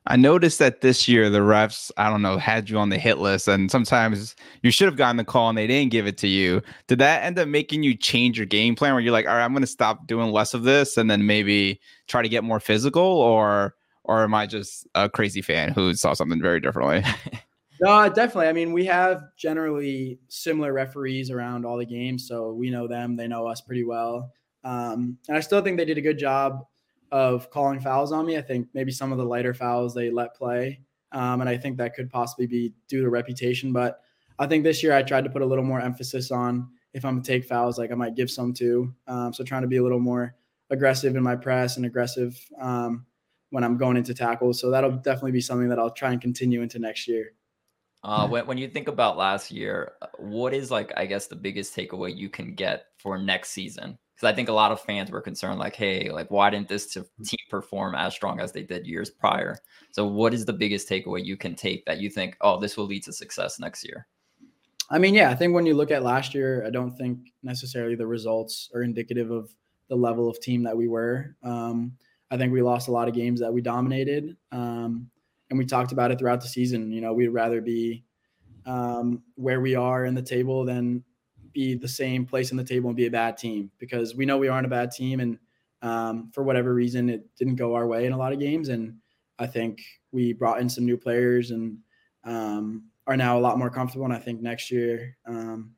I 0.08 0.16
noticed 0.16 0.58
that 0.58 0.80
this 0.80 1.06
year 1.06 1.28
the 1.28 1.40
refs, 1.40 1.90
I 1.98 2.08
don't 2.08 2.22
know, 2.22 2.38
had 2.38 2.70
you 2.70 2.78
on 2.78 2.88
the 2.88 2.98
hit 2.98 3.18
list, 3.18 3.46
and 3.46 3.70
sometimes 3.70 4.34
you 4.62 4.70
should 4.70 4.86
have 4.86 4.96
gotten 4.96 5.18
the 5.18 5.24
call 5.24 5.50
and 5.50 5.58
they 5.58 5.66
didn't 5.66 5.92
give 5.92 6.06
it 6.06 6.16
to 6.18 6.26
you. 6.26 6.62
Did 6.86 6.98
that 7.00 7.24
end 7.24 7.38
up 7.38 7.46
making 7.46 7.82
you 7.82 7.94
change 7.94 8.38
your 8.38 8.46
game 8.46 8.74
plan 8.74 8.94
where 8.94 9.02
you're 9.02 9.12
like, 9.12 9.26
all 9.26 9.34
right, 9.34 9.44
I'm 9.44 9.52
going 9.52 9.60
to 9.60 9.66
stop 9.66 10.06
doing 10.06 10.32
less 10.32 10.54
of 10.54 10.62
this 10.62 10.96
and 10.96 11.10
then 11.10 11.26
maybe 11.26 11.78
try 12.06 12.22
to 12.22 12.28
get 12.28 12.42
more 12.42 12.58
physical, 12.58 13.02
or 13.02 13.74
or 14.04 14.24
am 14.24 14.34
I 14.34 14.46
just 14.46 14.88
a 14.94 15.10
crazy 15.10 15.42
fan 15.42 15.72
who 15.72 15.92
saw 15.92 16.14
something 16.14 16.40
very 16.40 16.60
differently? 16.60 17.04
No, 17.80 18.08
definitely. 18.08 18.48
I 18.48 18.52
mean, 18.52 18.72
we 18.72 18.84
have 18.86 19.22
generally 19.36 20.18
similar 20.26 20.72
referees 20.72 21.30
around 21.30 21.64
all 21.64 21.78
the 21.78 21.86
games, 21.86 22.26
so 22.26 22.52
we 22.52 22.70
know 22.70 22.88
them. 22.88 23.14
They 23.14 23.28
know 23.28 23.46
us 23.46 23.60
pretty 23.60 23.84
well, 23.84 24.32
um, 24.64 25.16
and 25.28 25.36
I 25.36 25.40
still 25.40 25.62
think 25.62 25.76
they 25.76 25.84
did 25.84 25.96
a 25.96 26.00
good 26.00 26.18
job 26.18 26.64
of 27.10 27.50
calling 27.50 27.80
fouls 27.80 28.12
on 28.12 28.26
me. 28.26 28.36
I 28.36 28.42
think 28.42 28.68
maybe 28.74 28.92
some 28.92 29.12
of 29.12 29.18
the 29.18 29.24
lighter 29.24 29.54
fouls 29.54 29.94
they 29.94 30.10
let 30.10 30.34
play, 30.34 30.80
um, 31.12 31.40
and 31.40 31.48
I 31.48 31.56
think 31.56 31.78
that 31.78 31.94
could 31.94 32.10
possibly 32.10 32.46
be 32.46 32.74
due 32.88 33.02
to 33.02 33.10
reputation. 33.10 33.72
But 33.72 34.00
I 34.38 34.46
think 34.46 34.64
this 34.64 34.82
year 34.82 34.92
I 34.92 35.02
tried 35.02 35.24
to 35.24 35.30
put 35.30 35.42
a 35.42 35.46
little 35.46 35.64
more 35.64 35.80
emphasis 35.80 36.30
on 36.30 36.68
if 36.94 37.04
I'm 37.04 37.14
gonna 37.16 37.24
take 37.24 37.44
fouls, 37.44 37.78
like 37.78 37.92
I 37.92 37.94
might 37.94 38.14
give 38.14 38.30
some 38.30 38.52
too. 38.52 38.94
Um, 39.06 39.32
so 39.32 39.44
trying 39.44 39.62
to 39.62 39.68
be 39.68 39.76
a 39.76 39.82
little 39.82 40.00
more 40.00 40.34
aggressive 40.70 41.16
in 41.16 41.22
my 41.22 41.36
press 41.36 41.76
and 41.76 41.86
aggressive 41.86 42.38
um, 42.60 43.06
when 43.50 43.64
I'm 43.64 43.76
going 43.76 43.96
into 43.96 44.14
tackles. 44.14 44.60
So 44.60 44.70
that'll 44.70 44.92
definitely 44.92 45.32
be 45.32 45.40
something 45.40 45.68
that 45.68 45.78
I'll 45.78 45.90
try 45.90 46.12
and 46.12 46.20
continue 46.20 46.62
into 46.62 46.78
next 46.78 47.08
year. 47.08 47.32
Uh, 48.04 48.28
when, 48.28 48.46
when 48.46 48.58
you 48.58 48.68
think 48.68 48.88
about 48.88 49.16
last 49.16 49.50
year, 49.50 49.92
uh, 50.02 50.06
what 50.18 50.54
is 50.54 50.70
like, 50.70 50.92
I 50.96 51.06
guess, 51.06 51.26
the 51.26 51.36
biggest 51.36 51.74
takeaway 51.74 52.16
you 52.16 52.28
can 52.28 52.54
get 52.54 52.84
for 52.98 53.18
next 53.18 53.50
season? 53.50 53.98
Because 54.18 54.32
I 54.32 54.34
think 54.34 54.48
a 54.48 54.52
lot 54.52 54.72
of 54.72 54.80
fans 54.80 55.12
were 55.12 55.20
concerned, 55.20 55.60
like, 55.60 55.76
hey, 55.76 56.10
like, 56.10 56.28
why 56.28 56.50
didn't 56.50 56.68
this 56.68 56.92
team 56.92 57.38
perform 57.48 57.94
as 57.94 58.14
strong 58.14 58.40
as 58.40 58.50
they 58.50 58.64
did 58.64 58.84
years 58.84 59.10
prior? 59.10 59.56
So, 59.92 60.06
what 60.06 60.34
is 60.34 60.44
the 60.44 60.52
biggest 60.52 60.88
takeaway 60.88 61.24
you 61.24 61.36
can 61.36 61.54
take 61.54 61.86
that 61.86 62.00
you 62.00 62.10
think, 62.10 62.36
oh, 62.40 62.58
this 62.58 62.76
will 62.76 62.86
lead 62.86 63.04
to 63.04 63.12
success 63.12 63.60
next 63.60 63.84
year? 63.84 64.08
I 64.90 64.98
mean, 64.98 65.14
yeah, 65.14 65.30
I 65.30 65.36
think 65.36 65.54
when 65.54 65.66
you 65.66 65.74
look 65.74 65.92
at 65.92 66.02
last 66.02 66.34
year, 66.34 66.64
I 66.66 66.70
don't 66.70 66.96
think 66.96 67.32
necessarily 67.44 67.94
the 67.94 68.08
results 68.08 68.70
are 68.74 68.82
indicative 68.82 69.30
of 69.30 69.54
the 69.88 69.94
level 69.94 70.28
of 70.28 70.40
team 70.40 70.64
that 70.64 70.76
we 70.76 70.88
were. 70.88 71.36
Um, 71.44 71.92
I 72.32 72.36
think 72.36 72.52
we 72.52 72.60
lost 72.60 72.88
a 72.88 72.92
lot 72.92 73.06
of 73.06 73.14
games 73.14 73.38
that 73.38 73.52
we 73.52 73.60
dominated. 73.60 74.36
Um, 74.50 75.08
and 75.50 75.58
we 75.58 75.64
talked 75.64 75.92
about 75.92 76.10
it 76.10 76.18
throughout 76.18 76.40
the 76.40 76.48
season. 76.48 76.90
You 76.90 77.02
know, 77.02 77.12
we'd 77.12 77.28
rather 77.28 77.60
be 77.60 78.04
um, 78.66 79.22
where 79.36 79.60
we 79.60 79.76
are 79.76 80.06
in 80.06 80.14
the 80.14 80.22
table 80.22 80.64
than 80.64 81.04
be 81.52 81.74
the 81.74 81.88
same 81.88 82.24
place 82.24 82.50
in 82.50 82.56
the 82.56 82.64
table 82.64 82.88
and 82.88 82.96
be 82.96 83.06
a 83.06 83.10
bad 83.10 83.36
team 83.36 83.70
because 83.78 84.14
we 84.14 84.26
know 84.26 84.38
we 84.38 84.48
aren't 84.48 84.66
a 84.66 84.70
bad 84.70 84.90
team. 84.90 85.20
And 85.20 85.38
um, 85.82 86.30
for 86.32 86.42
whatever 86.42 86.74
reason, 86.74 87.08
it 87.08 87.24
didn't 87.36 87.56
go 87.56 87.74
our 87.74 87.86
way 87.86 88.06
in 88.06 88.12
a 88.12 88.16
lot 88.16 88.32
of 88.32 88.38
games. 88.38 88.68
And 88.68 88.96
I 89.38 89.46
think 89.46 89.80
we 90.12 90.32
brought 90.32 90.60
in 90.60 90.68
some 90.68 90.84
new 90.84 90.96
players 90.96 91.50
and 91.50 91.78
um, 92.24 92.84
are 93.06 93.16
now 93.16 93.38
a 93.38 93.40
lot 93.40 93.58
more 93.58 93.70
comfortable. 93.70 94.04
And 94.04 94.14
I 94.14 94.18
think 94.18 94.40
next 94.40 94.70
year, 94.70 95.16
um, 95.26 95.72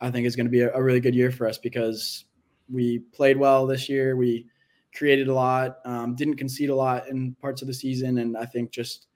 I 0.00 0.10
think 0.10 0.26
is 0.26 0.36
going 0.36 0.46
to 0.46 0.50
be 0.50 0.60
a, 0.60 0.72
a 0.74 0.82
really 0.82 1.00
good 1.00 1.14
year 1.14 1.30
for 1.30 1.46
us 1.46 1.58
because 1.58 2.24
we 2.70 3.00
played 3.00 3.36
well 3.36 3.66
this 3.66 3.88
year. 3.88 4.16
We 4.16 4.46
created 4.94 5.28
a 5.28 5.34
lot, 5.34 5.78
um, 5.84 6.14
didn't 6.14 6.36
concede 6.36 6.70
a 6.70 6.74
lot 6.74 7.08
in 7.08 7.34
parts 7.40 7.62
of 7.62 7.68
the 7.68 7.74
season, 7.74 8.18
and 8.18 8.36
I 8.36 8.44
think 8.44 8.70
just 8.70 9.06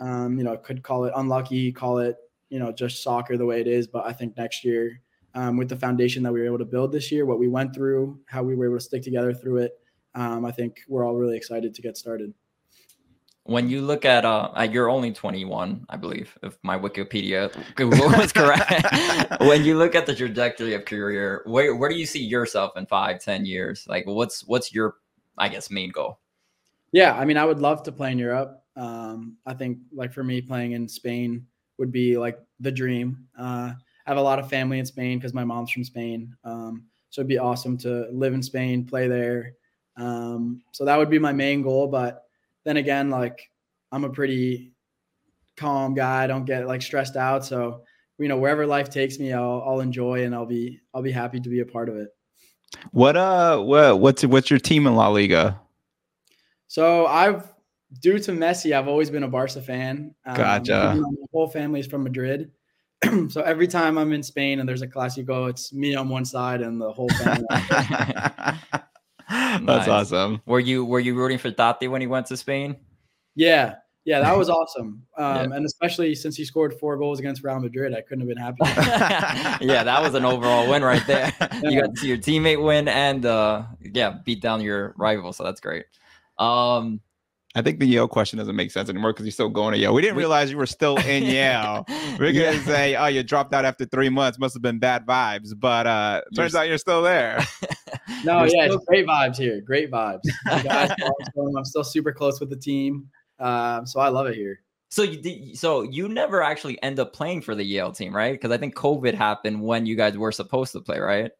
um, 0.00 0.38
you 0.38 0.44
know 0.44 0.56
could 0.56 0.82
call 0.82 1.04
it 1.04 1.12
unlucky, 1.16 1.72
call 1.72 1.98
it 1.98 2.16
you 2.50 2.58
know 2.58 2.72
just 2.72 3.02
soccer 3.02 3.36
the 3.36 3.46
way 3.46 3.60
it 3.60 3.66
is. 3.66 3.86
But 3.86 4.06
I 4.06 4.12
think 4.12 4.36
next 4.36 4.64
year, 4.64 5.00
um, 5.38 5.56
with 5.56 5.68
the 5.68 5.76
foundation 5.76 6.24
that 6.24 6.32
we 6.32 6.40
were 6.40 6.46
able 6.46 6.58
to 6.58 6.64
build 6.64 6.90
this 6.90 7.12
year, 7.12 7.24
what 7.24 7.38
we 7.38 7.46
went 7.46 7.72
through, 7.72 8.18
how 8.26 8.42
we 8.42 8.56
were 8.56 8.66
able 8.66 8.76
to 8.76 8.84
stick 8.84 9.02
together 9.04 9.32
through 9.32 9.58
it, 9.58 9.78
um, 10.16 10.44
I 10.44 10.50
think 10.50 10.80
we're 10.88 11.06
all 11.06 11.14
really 11.14 11.36
excited 11.36 11.76
to 11.76 11.82
get 11.82 11.96
started. 11.96 12.34
When 13.44 13.68
you 13.70 13.80
look 13.80 14.04
at, 14.04 14.24
uh, 14.24 14.50
uh, 14.56 14.68
you're 14.70 14.90
only 14.90 15.12
21, 15.12 15.86
I 15.88 15.96
believe, 15.96 16.36
if 16.42 16.58
my 16.64 16.76
Wikipedia 16.76 17.54
Google 17.76 18.08
was 18.08 18.32
correct. 18.32 18.84
when 19.40 19.64
you 19.64 19.78
look 19.78 19.94
at 19.94 20.06
the 20.06 20.14
trajectory 20.14 20.74
of 20.74 20.84
career, 20.84 21.42
where 21.46 21.74
where 21.76 21.88
do 21.88 21.94
you 21.94 22.04
see 22.04 22.22
yourself 22.22 22.76
in 22.76 22.84
five, 22.86 23.20
ten 23.20 23.46
years? 23.46 23.86
Like, 23.88 24.06
what's 24.06 24.44
what's 24.44 24.74
your, 24.74 24.96
I 25.38 25.48
guess, 25.48 25.70
main 25.70 25.90
goal? 25.90 26.18
Yeah, 26.90 27.14
I 27.14 27.24
mean, 27.24 27.36
I 27.36 27.44
would 27.44 27.60
love 27.60 27.84
to 27.84 27.92
play 27.92 28.10
in 28.10 28.18
Europe. 28.18 28.60
Um, 28.76 29.36
I 29.46 29.54
think, 29.54 29.78
like 29.92 30.12
for 30.12 30.24
me, 30.24 30.42
playing 30.42 30.72
in 30.72 30.88
Spain 30.88 31.46
would 31.78 31.92
be 31.92 32.18
like 32.18 32.38
the 32.60 32.72
dream. 32.72 33.28
Uh, 33.38 33.72
I 34.08 34.10
have 34.10 34.16
a 34.16 34.22
lot 34.22 34.38
of 34.38 34.48
family 34.48 34.78
in 34.78 34.86
Spain 34.86 35.18
because 35.18 35.34
my 35.34 35.44
mom's 35.44 35.70
from 35.70 35.84
Spain, 35.84 36.34
um, 36.42 36.84
so 37.10 37.20
it'd 37.20 37.28
be 37.28 37.36
awesome 37.36 37.76
to 37.78 38.08
live 38.10 38.32
in 38.32 38.42
Spain, 38.42 38.86
play 38.86 39.06
there. 39.06 39.52
Um, 39.98 40.62
so 40.72 40.86
that 40.86 40.96
would 40.96 41.10
be 41.10 41.18
my 41.18 41.34
main 41.34 41.60
goal. 41.60 41.88
But 41.88 42.24
then 42.64 42.78
again, 42.78 43.10
like 43.10 43.50
I'm 43.92 44.04
a 44.04 44.08
pretty 44.08 44.72
calm 45.58 45.92
guy. 45.92 46.24
I 46.24 46.26
don't 46.26 46.46
get 46.46 46.66
like 46.66 46.80
stressed 46.80 47.16
out. 47.16 47.44
So 47.44 47.82
you 48.18 48.28
know, 48.28 48.38
wherever 48.38 48.66
life 48.66 48.88
takes 48.88 49.18
me, 49.18 49.34
I'll, 49.34 49.62
I'll 49.66 49.80
enjoy 49.80 50.24
and 50.24 50.34
I'll 50.34 50.46
be 50.46 50.80
I'll 50.94 51.02
be 51.02 51.12
happy 51.12 51.38
to 51.38 51.48
be 51.50 51.60
a 51.60 51.66
part 51.66 51.90
of 51.90 51.96
it. 51.96 52.08
What 52.92 53.14
uh 53.14 53.58
what 53.60 54.00
what's 54.00 54.24
what's 54.24 54.48
your 54.48 54.58
team 54.58 54.86
in 54.86 54.94
La 54.94 55.08
Liga? 55.08 55.60
So 56.66 57.04
I've 57.06 57.52
due 58.00 58.18
to 58.20 58.32
Messi, 58.32 58.72
I've 58.72 58.88
always 58.88 59.10
been 59.10 59.24
a 59.24 59.28
Barca 59.28 59.60
fan. 59.60 60.14
Um, 60.24 60.34
Gotcha. 60.34 60.94
My 60.96 61.26
whole 61.30 61.48
family 61.48 61.80
is 61.80 61.86
from 61.86 62.04
Madrid. 62.04 62.52
so 63.28 63.42
every 63.42 63.68
time 63.68 63.96
I'm 63.98 64.12
in 64.12 64.22
Spain 64.22 64.60
and 64.60 64.68
there's 64.68 64.82
a 64.82 64.86
Clasico, 64.88 65.48
it's 65.48 65.72
me 65.72 65.94
on 65.94 66.08
one 66.08 66.24
side 66.24 66.60
and 66.62 66.80
the 66.80 66.92
whole 66.92 67.08
family. 67.10 67.44
That's 69.30 69.62
Nice. 69.62 69.88
awesome. 69.88 70.40
Were 70.46 70.60
you 70.60 70.84
were 70.84 71.00
you 71.00 71.14
rooting 71.14 71.38
for 71.38 71.50
Taty 71.50 71.88
when 71.90 72.00
he 72.00 72.06
went 72.06 72.26
to 72.26 72.36
Spain? 72.36 72.76
yeah, 73.34 73.76
yeah, 74.04 74.20
that 74.20 74.36
was 74.36 74.48
awesome. 74.58 75.02
Um, 75.18 75.52
And 75.52 75.66
especially 75.66 76.14
since 76.14 76.34
he 76.34 76.44
scored 76.44 76.72
four 76.80 76.96
goals 76.96 77.18
against 77.18 77.44
Real 77.44 77.60
Madrid, 77.60 77.94
I 77.94 78.00
couldn't 78.00 78.26
have 78.26 78.28
been 78.28 78.38
happier. 78.38 78.66
yeah, 79.66 79.84
that 79.84 80.00
was 80.02 80.14
an 80.14 80.24
overall 80.24 80.68
win 80.68 80.82
right 80.82 81.06
there. 81.06 81.30
You 81.62 81.80
got 81.82 81.94
to 81.94 82.00
see 82.00 82.08
your 82.08 82.16
teammate 82.16 82.62
win 82.64 82.88
and 82.88 83.26
uh 83.26 83.64
yeah, 83.82 84.16
beat 84.24 84.40
down 84.40 84.60
your 84.62 84.94
rival, 84.96 85.32
so 85.32 85.44
that's 85.44 85.60
great. 85.60 85.84
Um 86.38 87.00
I 87.54 87.62
think 87.62 87.80
the 87.80 87.86
Yale 87.86 88.08
question 88.08 88.38
doesn't 88.38 88.54
make 88.54 88.70
sense 88.70 88.90
anymore 88.90 89.12
because 89.12 89.24
you're 89.24 89.32
still 89.32 89.48
going 89.48 89.72
to 89.72 89.78
Yale. 89.78 89.94
We 89.94 90.02
didn't 90.02 90.18
realize 90.18 90.50
you 90.50 90.58
were 90.58 90.66
still 90.66 90.96
in 90.98 91.22
Yale. 91.24 91.86
We're 92.18 92.32
gonna 92.32 92.60
say, 92.60 92.94
oh, 92.94 93.06
you 93.06 93.22
dropped 93.22 93.54
out 93.54 93.64
after 93.64 93.86
three 93.86 94.10
months. 94.10 94.38
Must 94.38 94.54
have 94.54 94.62
been 94.62 94.78
bad 94.78 95.06
vibes. 95.06 95.54
But 95.58 95.86
uh 95.86 96.20
You're 96.30 96.44
turns 96.44 96.54
out 96.54 96.68
you're 96.68 96.78
still 96.78 97.02
there. 97.02 97.42
no, 98.24 98.44
You're 98.44 98.48
yeah, 98.54 98.66
still- 98.66 98.84
great 98.86 99.06
vibes 99.06 99.38
here. 99.38 99.60
Great 99.62 99.90
vibes. 99.90 100.20
Guys. 100.46 100.90
I'm 101.36 101.64
still 101.64 101.84
super 101.84 102.12
close 102.12 102.38
with 102.38 102.50
the 102.50 102.56
team. 102.56 103.08
Um, 103.38 103.86
so 103.86 104.00
I 104.00 104.08
love 104.08 104.26
it 104.26 104.34
here. 104.34 104.60
So 104.90 105.02
you 105.02 105.20
did 105.20 105.56
so 105.56 105.82
you 105.82 106.08
never 106.08 106.42
actually 106.42 106.80
end 106.82 106.98
up 106.98 107.12
playing 107.12 107.42
for 107.42 107.54
the 107.54 107.64
Yale 107.64 107.92
team, 107.92 108.14
right? 108.14 108.32
Because 108.32 108.50
I 108.50 108.58
think 108.58 108.74
COVID 108.74 109.14
happened 109.14 109.62
when 109.62 109.86
you 109.86 109.96
guys 109.96 110.16
were 110.16 110.32
supposed 110.32 110.72
to 110.72 110.80
play, 110.80 110.98
right? 110.98 111.30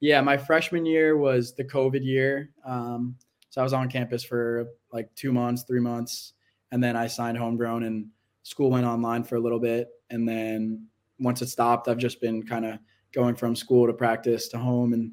Yeah, 0.00 0.20
my 0.20 0.36
freshman 0.36 0.84
year 0.84 1.16
was 1.16 1.54
the 1.54 1.64
COVID 1.64 2.04
year. 2.04 2.50
Um, 2.66 3.16
so 3.54 3.60
I 3.60 3.64
was 3.64 3.72
on 3.72 3.88
campus 3.88 4.24
for 4.24 4.66
like 4.92 5.14
two 5.14 5.30
months, 5.30 5.62
three 5.62 5.78
months, 5.78 6.32
and 6.72 6.82
then 6.82 6.96
I 6.96 7.06
signed 7.06 7.38
homegrown 7.38 7.84
and 7.84 8.08
school 8.42 8.68
went 8.68 8.84
online 8.84 9.22
for 9.22 9.36
a 9.36 9.40
little 9.40 9.60
bit. 9.60 9.90
And 10.10 10.28
then 10.28 10.88
once 11.20 11.40
it 11.40 11.48
stopped, 11.48 11.86
I've 11.86 11.98
just 11.98 12.20
been 12.20 12.42
kind 12.42 12.64
of 12.64 12.80
going 13.12 13.36
from 13.36 13.54
school 13.54 13.86
to 13.86 13.92
practice 13.92 14.48
to 14.48 14.58
home 14.58 14.92
and 14.92 15.12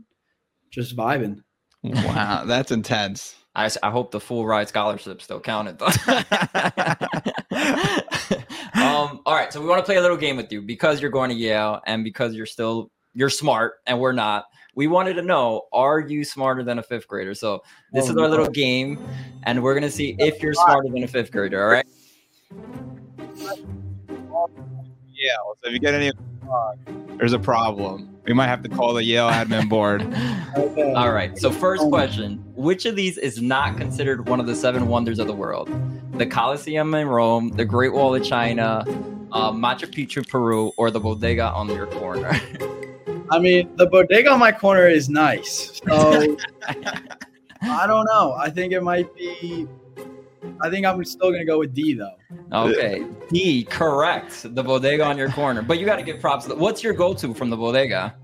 just 0.71 0.97
vibing. 0.97 1.43
Wow, 1.83 2.43
that's 2.47 2.71
intense. 2.71 3.35
I, 3.53 3.69
I 3.83 3.91
hope 3.91 4.09
the 4.09 4.19
full 4.19 4.47
ride 4.47 4.69
scholarship 4.69 5.21
still 5.21 5.39
counted 5.39 5.77
though. 5.77 5.85
um, 8.73 9.21
all 9.23 9.35
right, 9.35 9.53
so 9.53 9.61
we 9.61 9.67
want 9.67 9.81
to 9.81 9.85
play 9.85 9.97
a 9.97 10.01
little 10.01 10.17
game 10.17 10.37
with 10.37 10.51
you 10.51 10.63
because 10.63 10.99
you're 10.99 11.11
going 11.11 11.29
to 11.29 11.35
Yale 11.35 11.79
and 11.85 12.03
because 12.03 12.33
you're 12.33 12.47
still 12.47 12.89
you're 13.13 13.29
smart 13.29 13.73
and 13.85 13.99
we're 13.99 14.13
not. 14.13 14.45
We 14.75 14.87
wanted 14.87 15.15
to 15.15 15.21
know: 15.21 15.63
Are 15.73 15.99
you 15.99 16.23
smarter 16.23 16.63
than 16.63 16.79
a 16.79 16.83
fifth 16.83 17.07
grader? 17.07 17.33
So 17.33 17.61
this 17.93 18.07
Oh, 18.07 18.11
is 18.11 18.17
our 18.17 18.27
little 18.29 18.45
no. 18.45 18.51
game, 18.51 18.99
and 19.43 19.61
we're 19.61 19.73
gonna 19.73 19.91
see 19.91 20.15
if 20.19 20.41
you're 20.41 20.53
smarter 20.53 20.89
than 20.89 21.03
a 21.03 21.07
fifth 21.07 21.31
grader. 21.31 21.63
All 21.63 21.69
right. 21.71 21.85
Yeah. 25.13 25.35
So 25.61 25.67
if 25.67 25.73
you 25.73 25.79
get 25.79 25.93
any, 25.93 26.11
there's 27.17 27.33
a 27.33 27.39
problem. 27.39 28.07
We 28.25 28.33
might 28.33 28.47
have 28.47 28.61
to 28.63 28.69
call 28.69 28.93
the 28.93 29.03
Yale 29.03 29.29
admin 29.29 29.69
board. 29.69 30.01
Okay. 30.57 30.91
All 30.95 31.13
right. 31.13 31.37
So 31.37 31.49
first 31.49 31.81
question: 31.83 32.43
Which 32.55 32.85
of 32.85 32.97
these 32.97 33.17
is 33.17 33.41
not 33.41 33.77
considered 33.77 34.27
one 34.27 34.41
of 34.41 34.47
the 34.47 34.55
seven 34.55 34.89
wonders 34.89 35.17
of 35.17 35.27
the 35.27 35.33
world? 35.33 35.69
The 36.17 36.25
Colosseum 36.25 36.93
in 36.93 37.07
Rome, 37.07 37.51
the 37.55 37.63
Great 37.63 37.93
Wall 37.93 38.13
of 38.13 38.21
China, 38.21 38.83
uh, 39.31 39.53
Machu 39.53 39.87
Picchu, 39.89 40.27
Peru, 40.27 40.73
or 40.75 40.91
the 40.91 40.99
Bodega 40.99 41.51
on 41.53 41.69
your 41.69 41.87
corner? 41.87 42.33
I 43.31 43.39
mean, 43.39 43.75
the 43.77 43.87
bodega 43.87 44.29
on 44.29 44.39
my 44.39 44.51
corner 44.51 44.87
is 44.87 45.09
nice. 45.09 45.81
So 45.87 46.37
I 47.61 47.87
don't 47.87 48.05
know. 48.05 48.33
I 48.37 48.49
think 48.49 48.73
it 48.73 48.81
might 48.81 49.13
be. 49.15 49.67
I 50.59 50.69
think 50.69 50.85
I'm 50.85 51.03
still 51.05 51.31
gonna 51.31 51.45
go 51.45 51.59
with 51.59 51.73
D 51.73 51.93
though. 51.93 52.15
Okay. 52.51 53.05
D, 53.29 53.63
correct. 53.63 54.53
The 54.53 54.63
Bodega 54.63 55.05
on 55.05 55.17
your 55.17 55.29
corner. 55.29 55.61
But 55.61 55.79
you 55.79 55.85
got 55.85 55.95
to 55.95 56.03
give 56.03 56.19
props. 56.19 56.47
What's 56.47 56.83
your 56.83 56.93
go-to 56.93 57.33
from 57.33 57.49
the 57.49 57.57
Bodega? 57.57 58.15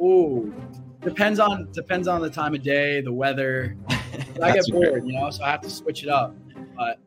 Ooh, 0.00 0.54
depends 1.00 1.40
on 1.40 1.70
depends 1.72 2.06
on 2.06 2.20
the 2.20 2.30
time 2.30 2.54
of 2.54 2.62
day, 2.62 3.00
the 3.00 3.12
weather. 3.12 3.76
I 3.88 3.96
That's 4.36 4.66
get 4.70 4.80
fair. 4.80 4.90
bored, 4.90 5.06
you 5.06 5.14
know, 5.14 5.30
so 5.30 5.44
I 5.44 5.50
have 5.50 5.60
to 5.62 5.70
switch 5.70 6.02
it 6.02 6.08
up. 6.08 6.34
But 6.76 6.98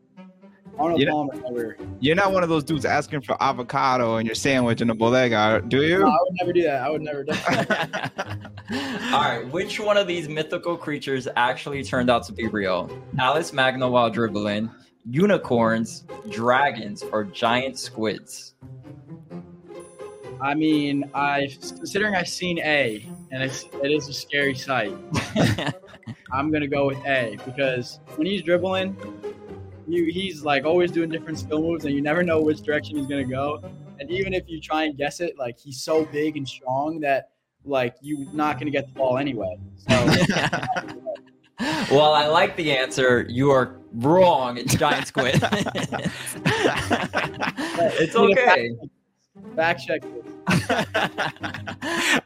Arnold 0.78 1.00
You 1.00 1.06
know- 1.06 1.12
Palmer 1.14 1.36
never. 1.36 1.78
You're 2.00 2.16
not 2.16 2.32
one 2.34 2.44
of 2.44 2.50
those 2.50 2.64
dudes 2.64 2.86
asking 2.86 3.22
for 3.22 3.42
avocado 3.42 4.18
in 4.18 4.26
your 4.26 4.36
sandwich 4.36 4.82
in 4.82 4.90
a 4.90 4.96
bodega, 4.96 5.64
do 5.68 5.78
No, 5.78 5.84
you? 5.84 6.06
I 6.06 6.18
would 6.22 6.34
never 6.40 6.54
do 6.54 6.64
that. 6.64 6.82
I 6.84 6.90
would 6.90 7.02
never 7.02 7.24
do 7.24 7.32
that. 7.34 8.12
All 9.14 9.22
right. 9.22 9.48
Which 9.52 9.80
one 9.80 9.98
of 9.98 10.08
these 10.08 10.28
mythical 10.28 10.76
creatures 10.78 11.28
actually 11.36 11.84
turned 11.84 12.10
out 12.10 12.24
to 12.26 12.34
be 12.34 12.48
real? 12.48 12.90
Talles 13.18 13.54
Magno 13.54 13.90
while 13.90 14.10
dribbling, 14.10 14.70
unicorns, 15.10 16.06
dragons, 16.30 17.04
or 17.12 17.24
giant 17.26 17.78
squids? 17.78 18.56
I 20.42 20.56
mean, 20.56 21.10
I 21.14 21.48
considering 21.78 22.16
I've 22.16 22.28
seen 22.28 22.60
A, 22.60 23.06
and 23.32 23.42
it's 23.44 23.66
it 23.82 23.92
is 23.92 24.10
a 24.10 24.14
scary 24.14 24.56
sight. 24.56 24.94
I'm 26.34 26.52
gonna 26.52 26.68
go 26.68 26.88
with 26.88 26.98
A 27.06 27.38
because 27.46 28.00
when 28.16 28.28
he's 28.28 28.42
dribbling, 28.42 28.98
you 29.88 30.06
he's 30.06 30.44
like 30.44 30.66
always 30.66 30.92
doing 30.92 31.10
different 31.10 31.40
skill 31.40 31.62
moves, 31.62 31.86
and 31.86 31.94
you 31.94 32.02
never 32.02 32.24
know 32.24 32.42
which 32.42 32.62
direction 32.62 32.98
he's 32.98 33.08
gonna 33.08 33.24
go. 33.24 33.62
And 34.00 34.10
even 34.10 34.34
if 34.34 34.44
you 34.48 34.60
try 34.60 34.84
and 34.84 34.98
guess 34.98 35.20
it, 35.20 35.38
like 35.38 35.58
he's 35.60 35.82
so 35.82 36.06
big 36.06 36.38
and 36.38 36.48
strong 36.48 37.00
that 37.02 37.30
like 37.66 37.96
you're 38.02 38.32
not 38.34 38.60
gonna 38.60 38.72
get 38.72 38.88
the 38.88 38.94
ball 38.94 39.18
anyway. 39.18 39.58
So 39.76 40.06
well, 41.96 42.14
I 42.14 42.28
like 42.28 42.56
the 42.56 42.72
answer. 42.76 43.26
You 43.30 43.52
are 43.52 43.78
wrong. 43.94 44.58
It's 44.58 44.76
giant 44.76 45.08
squid. 45.08 45.36
it's 47.96 48.16
okay. 48.16 48.72
Back 49.56 49.80
check. 49.80 50.02
this. 50.02 50.24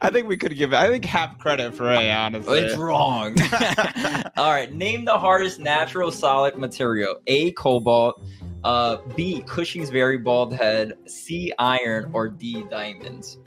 I 0.00 0.10
think 0.12 0.28
we 0.28 0.36
could 0.36 0.56
give. 0.56 0.74
I 0.74 0.88
think 0.88 1.04
half 1.04 1.38
credit 1.38 1.74
for 1.74 1.90
A, 1.90 2.10
honestly. 2.10 2.60
It's 2.60 2.76
wrong. 2.76 3.36
All 4.36 4.50
right. 4.50 4.72
Name 4.72 5.04
the 5.04 5.18
hardest 5.18 5.60
natural 5.60 6.10
solid 6.10 6.56
material. 6.56 7.16
A. 7.26 7.52
Cobalt. 7.52 8.22
Uh, 8.64 8.96
B. 9.14 9.42
Cushing's 9.46 9.90
very 9.90 10.18
bald 10.18 10.52
head. 10.52 10.94
C. 11.06 11.52
Iron. 11.58 12.10
Or 12.12 12.28
D. 12.28 12.64
Diamonds. 12.70 13.38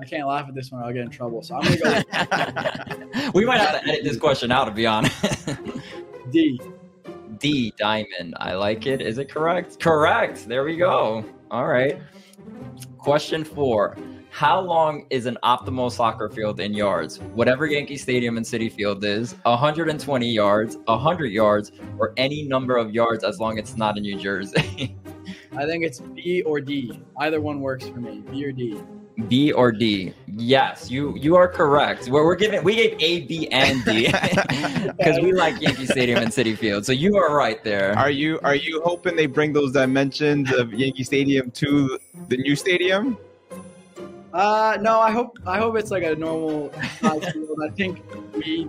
I 0.00 0.04
can't 0.04 0.26
laugh 0.26 0.48
at 0.48 0.54
this 0.54 0.72
one. 0.72 0.82
I'll 0.82 0.92
get 0.92 1.02
in 1.02 1.10
trouble. 1.10 1.42
So 1.42 1.56
I'm 1.56 1.78
gonna 1.78 2.04
go 2.10 3.30
we 3.34 3.44
might 3.44 3.60
have 3.60 3.80
to 3.80 3.88
edit 3.88 4.04
this 4.04 4.16
question 4.16 4.50
out, 4.50 4.64
to 4.64 4.72
be 4.72 4.86
honest. 4.86 5.48
D. 6.30 6.60
D. 7.38 7.72
Diamond. 7.78 8.34
I 8.38 8.54
like 8.54 8.86
it. 8.86 9.00
Is 9.00 9.18
it 9.18 9.28
correct? 9.28 9.78
Correct. 9.80 10.48
There 10.48 10.64
we 10.64 10.76
go. 10.76 11.24
All 11.50 11.66
right. 11.66 12.00
Question 12.98 13.44
four. 13.44 13.96
How 14.30 14.60
long 14.60 15.04
is 15.10 15.26
an 15.26 15.36
optimal 15.42 15.92
soccer 15.92 16.30
field 16.30 16.58
in 16.58 16.72
yards? 16.72 17.18
Whatever 17.34 17.66
Yankee 17.66 17.98
Stadium 17.98 18.38
and 18.38 18.46
Citi 18.46 18.72
Field 18.72 19.04
is, 19.04 19.34
120 19.42 20.32
yards, 20.32 20.78
100 20.86 21.26
yards, 21.26 21.70
or 21.98 22.14
any 22.16 22.42
number 22.42 22.78
of 22.78 22.94
yards 22.94 23.24
as 23.24 23.38
long 23.38 23.58
as 23.58 23.68
it's 23.68 23.76
not 23.76 23.98
in 23.98 24.04
New 24.04 24.18
Jersey. 24.18 24.96
I 25.56 25.66
think 25.66 25.84
it's 25.84 26.00
B 26.00 26.42
or 26.42 26.62
D. 26.62 27.02
Either 27.18 27.42
one 27.42 27.60
works 27.60 27.86
for 27.86 28.00
me. 28.00 28.22
B 28.30 28.42
or 28.46 28.52
D. 28.52 28.80
B 29.28 29.52
or 29.52 29.72
D? 29.72 30.12
Yes, 30.26 30.90
you 30.90 31.16
you 31.16 31.36
are 31.36 31.48
correct. 31.48 32.08
We're, 32.08 32.24
we're 32.24 32.36
giving 32.36 32.62
we 32.64 32.76
gave 32.76 32.96
A, 33.00 33.26
B, 33.26 33.48
and 33.50 33.84
D 33.84 34.06
because 34.98 35.20
we 35.20 35.32
like 35.32 35.60
Yankee 35.60 35.86
Stadium 35.86 36.18
and 36.18 36.30
Citi 36.30 36.56
Field. 36.56 36.86
So 36.86 36.92
you 36.92 37.16
are 37.16 37.34
right 37.34 37.62
there. 37.64 37.96
Are 37.98 38.10
you 38.10 38.40
are 38.44 38.54
you 38.54 38.82
hoping 38.84 39.16
they 39.16 39.26
bring 39.26 39.52
those 39.52 39.72
dimensions 39.72 40.52
of 40.52 40.72
Yankee 40.72 41.04
Stadium 41.04 41.50
to 41.52 41.98
the 42.28 42.36
new 42.36 42.56
stadium? 42.56 43.16
Uh, 44.32 44.78
no, 44.80 44.98
I 44.98 45.10
hope 45.10 45.38
I 45.46 45.58
hope 45.58 45.76
it's 45.76 45.90
like 45.90 46.04
a 46.04 46.14
normal 46.14 46.72
size 47.00 47.32
field. 47.32 47.58
I 47.62 47.68
think 47.70 48.02
we, 48.34 48.68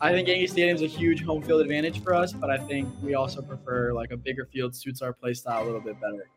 I 0.00 0.12
think 0.12 0.28
Yankee 0.28 0.46
Stadium's 0.46 0.82
a 0.82 0.86
huge 0.86 1.22
home 1.22 1.42
field 1.42 1.62
advantage 1.62 2.02
for 2.02 2.14
us, 2.14 2.32
but 2.32 2.50
I 2.50 2.58
think 2.58 2.88
we 3.02 3.14
also 3.14 3.40
prefer 3.40 3.94
like 3.94 4.10
a 4.10 4.16
bigger 4.16 4.46
field 4.52 4.76
suits 4.76 5.00
our 5.00 5.14
play 5.14 5.32
style 5.32 5.64
a 5.64 5.66
little 5.66 5.80
bit 5.80 5.98
better. 6.00 6.28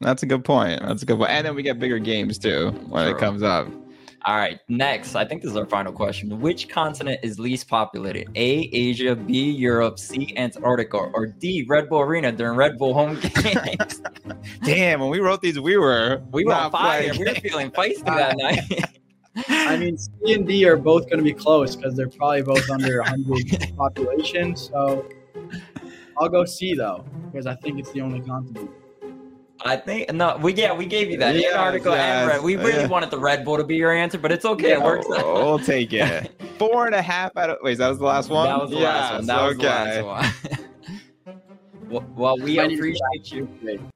That's 0.00 0.22
a 0.22 0.26
good 0.26 0.44
point. 0.44 0.82
That's 0.82 1.02
a 1.02 1.06
good 1.06 1.18
point. 1.18 1.30
And 1.30 1.46
then 1.46 1.54
we 1.54 1.62
get 1.62 1.78
bigger 1.78 1.98
games 1.98 2.38
too 2.38 2.70
when 2.88 3.08
it 3.08 3.18
comes 3.18 3.42
up. 3.42 3.68
All 4.26 4.36
right, 4.36 4.58
next, 4.68 5.14
I 5.14 5.24
think 5.24 5.42
this 5.42 5.52
is 5.52 5.56
our 5.56 5.66
final 5.66 5.92
question. 5.92 6.40
Which 6.40 6.68
continent 6.68 7.20
is 7.22 7.38
least 7.38 7.68
populated? 7.68 8.28
A, 8.34 8.68
Asia, 8.72 9.14
B, 9.14 9.52
Europe, 9.52 10.00
C, 10.00 10.36
Antarctica, 10.36 10.96
or 10.96 11.26
D, 11.26 11.64
Red 11.68 11.88
Bull 11.88 12.00
Arena 12.00 12.32
during 12.32 12.56
Red 12.56 12.76
Bull 12.76 12.92
home 12.92 13.20
games? 13.42 14.02
Damn, 14.64 14.98
when 14.98 15.10
we 15.10 15.20
wrote 15.20 15.42
these, 15.42 15.60
we 15.60 15.76
were 15.76 16.22
we 16.32 16.44
were 16.44 16.54
on 16.54 16.72
fire. 16.72 17.12
We 17.16 17.24
were 17.24 17.34
feeling 17.36 17.70
feisty 17.70 18.04
that 18.04 18.36
night. 18.38 18.84
I 19.48 19.76
mean, 19.76 19.96
C 19.96 20.32
and 20.32 20.44
D 20.44 20.66
are 20.66 20.76
both 20.76 21.04
going 21.04 21.18
to 21.18 21.24
be 21.24 21.32
close 21.32 21.76
because 21.76 21.94
they're 21.94 22.08
probably 22.08 22.42
both 22.42 22.68
under 22.68 22.98
100 23.02 23.76
population. 23.76 24.56
So 24.56 25.06
I'll 26.18 26.28
go 26.28 26.44
C 26.44 26.74
though 26.74 27.04
because 27.30 27.46
I 27.46 27.54
think 27.54 27.78
it's 27.78 27.92
the 27.92 28.00
only 28.00 28.22
continent. 28.22 28.70
I 29.66 29.76
think 29.76 30.12
no, 30.12 30.36
we 30.38 30.54
yeah, 30.54 30.72
we 30.72 30.86
gave 30.86 31.10
you 31.10 31.18
that 31.18 31.34
Yes, 31.34 31.52
Antarctica 31.52 31.90
and 31.90 31.98
yes, 31.98 32.28
Red. 32.28 32.42
We 32.42 32.56
really 32.56 32.72
yeah. 32.82 32.86
wanted 32.86 33.10
the 33.10 33.18
Red 33.18 33.44
Bull 33.44 33.56
to 33.56 33.64
be 33.64 33.76
your 33.76 33.92
answer, 33.92 34.18
but 34.18 34.32
it's 34.32 34.44
okay. 34.44 34.72
It 34.72 34.82
works. 34.82 35.06
We'll, 35.08 35.34
we'll 35.34 35.58
take 35.58 35.92
it. 35.92 36.30
Four 36.58 36.86
and 36.86 36.94
a 36.94 37.02
half 37.02 37.36
out 37.36 37.50
of 37.50 37.58
wait, 37.62 37.78
that 37.78 37.88
was 37.88 37.98
the 37.98 38.04
last 38.04 38.30
one. 38.30 38.46
That 38.46 38.60
was 38.60 38.70
the 38.70 38.78
last 38.78 39.12
one. 39.14 39.26
That 39.26 39.42
was 39.42 39.56
okay. 39.56 39.96
the 40.00 40.04
last 40.06 40.44
one. 41.26 41.40
well, 41.88 42.04
well, 42.16 42.38
we 42.38 42.58
I 42.60 42.66
need 42.66 42.76
to 42.76 42.80
appreciate 42.80 43.32
you. 43.32 43.90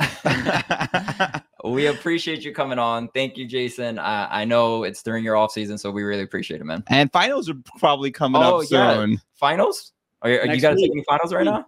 We 1.62 1.86
appreciate 1.86 2.42
you 2.42 2.54
coming 2.54 2.78
on. 2.78 3.08
Thank 3.08 3.36
you, 3.36 3.46
Jasson. 3.46 3.98
I, 3.98 4.28
I 4.30 4.44
know 4.44 4.84
it's 4.84 5.02
during 5.02 5.22
your 5.24 5.36
off 5.36 5.52
season, 5.52 5.76
so 5.76 5.90
we 5.90 6.02
really 6.02 6.22
appreciate 6.22 6.60
it, 6.60 6.64
man. 6.64 6.82
and 6.88 7.12
finals 7.12 7.50
are 7.50 7.56
probably 7.78 8.10
coming 8.10 8.42
Oh, 8.42 8.60
up 8.60 8.66
yeah. 8.70 8.94
soon. 8.94 9.20
Finals? 9.34 9.92
Are, 10.22 10.30
you- 10.30 10.38
are 10.40 10.46
you 10.46 10.60
guys 10.60 10.76
week. 10.76 10.90
taking 10.90 11.04
finals 11.04 11.34
right 11.34 11.44
now? 11.44 11.66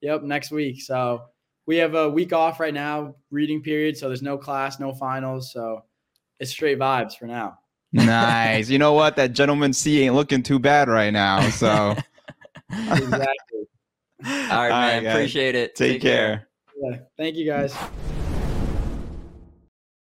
Yep, 0.00 0.22
next 0.22 0.50
week. 0.50 0.80
So 0.80 1.24
we 1.68 1.76
have 1.76 1.94
a 1.94 2.08
week 2.08 2.32
off 2.32 2.60
right 2.60 2.72
now, 2.72 3.14
reading 3.30 3.62
period. 3.62 3.94
So 3.98 4.08
there's 4.08 4.22
no 4.22 4.38
class, 4.38 4.80
no 4.80 4.94
finals. 4.94 5.52
So 5.52 5.84
it's 6.40 6.50
straight 6.50 6.78
vibes 6.78 7.16
for 7.18 7.26
now. 7.26 7.58
nice. 7.92 8.70
You 8.70 8.78
know 8.78 8.94
what? 8.94 9.16
That 9.16 9.34
gentleman 9.34 9.74
C 9.74 10.00
ain't 10.00 10.14
looking 10.14 10.42
too 10.42 10.58
bad 10.58 10.88
right 10.88 11.12
now. 11.12 11.46
So 11.50 11.94
Exactly. 12.72 13.66
All 14.24 14.68
right, 14.68 14.70
man. 14.70 15.04
guys. 15.04 15.14
Appreciate 15.14 15.54
it. 15.54 15.74
Take, 15.74 16.00
care. 16.00 16.48
yeah. 16.82 16.96
Thank 17.18 17.36
you 17.36 17.44
guys. 17.44 17.76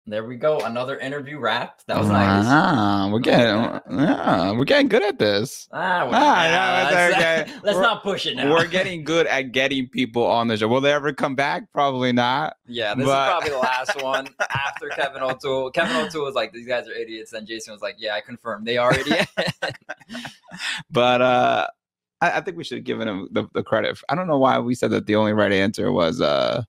There 0.09 0.23
we 0.23 0.37
go. 0.37 0.59
Another 0.61 0.97
interview 0.97 1.37
wrap. 1.37 1.81
That 1.87 1.97
was 1.97 2.07
nice. 2.07 2.45
Ah, 2.47 3.09
we're 3.11 3.19
getting, 3.19 3.81
yeah, 3.99 4.51
we're 4.53 4.63
getting 4.63 4.87
good 4.87 5.03
at 5.03 5.19
this. 5.19 5.67
Ah, 5.73 6.07
Ah, 6.09 6.85
it's 6.87 6.93
let's, 6.95 7.15
okay. 7.17 7.59
let's 7.61 7.79
not 7.79 8.03
push 8.03 8.25
it 8.25 8.37
now. 8.37 8.49
We're 8.49 8.67
getting 8.67 9.03
good 9.03 9.27
at 9.27 9.51
getting 9.51 9.89
people 9.89 10.25
on 10.25 10.47
the 10.47 10.55
show. 10.55 10.69
Will 10.69 10.79
they 10.79 10.93
ever 10.93 11.11
come 11.11 11.35
back? 11.35 11.63
Probably 11.73 12.13
not. 12.13 12.55
yeah, 12.67 12.95
this 12.95 13.05
but- 13.05 13.21
is 13.23 13.29
probably 13.31 13.49
the 13.49 13.57
last 13.57 14.01
one 14.01 14.29
after 14.39 14.87
Kevin 14.89 15.23
O'Toole. 15.23 15.71
Kevin 15.71 15.97
O'Toole 15.97 16.23
was 16.23 16.35
like, 16.35 16.53
"These 16.53 16.67
guys 16.67 16.87
are 16.87 16.93
idiots," 16.93 17.33
and 17.33 17.45
Jasson 17.45 17.71
was 17.71 17.81
like, 17.81 17.95
"Yeah, 17.97 18.15
I 18.15 18.21
confirm 18.21 18.63
they 18.63 18.77
are 18.77 18.97
idiots." 18.97 19.29
But 20.89 21.21
uh 21.21 21.67
I, 22.21 22.31
I 22.37 22.41
think 22.41 22.57
we 22.57 22.63
should 22.63 22.83
give 22.83 22.99
him 22.99 23.27
the, 23.31 23.47
the 23.53 23.61
credit. 23.61 23.99
I 24.09 24.15
don't 24.15 24.27
know 24.27 24.39
why 24.39 24.57
we 24.59 24.73
said 24.73 24.91
that 24.91 25.05
the 25.05 25.15
only 25.17 25.33
right 25.33 25.51
answer 25.51 25.91
was 25.91 26.21
uh 26.21 26.63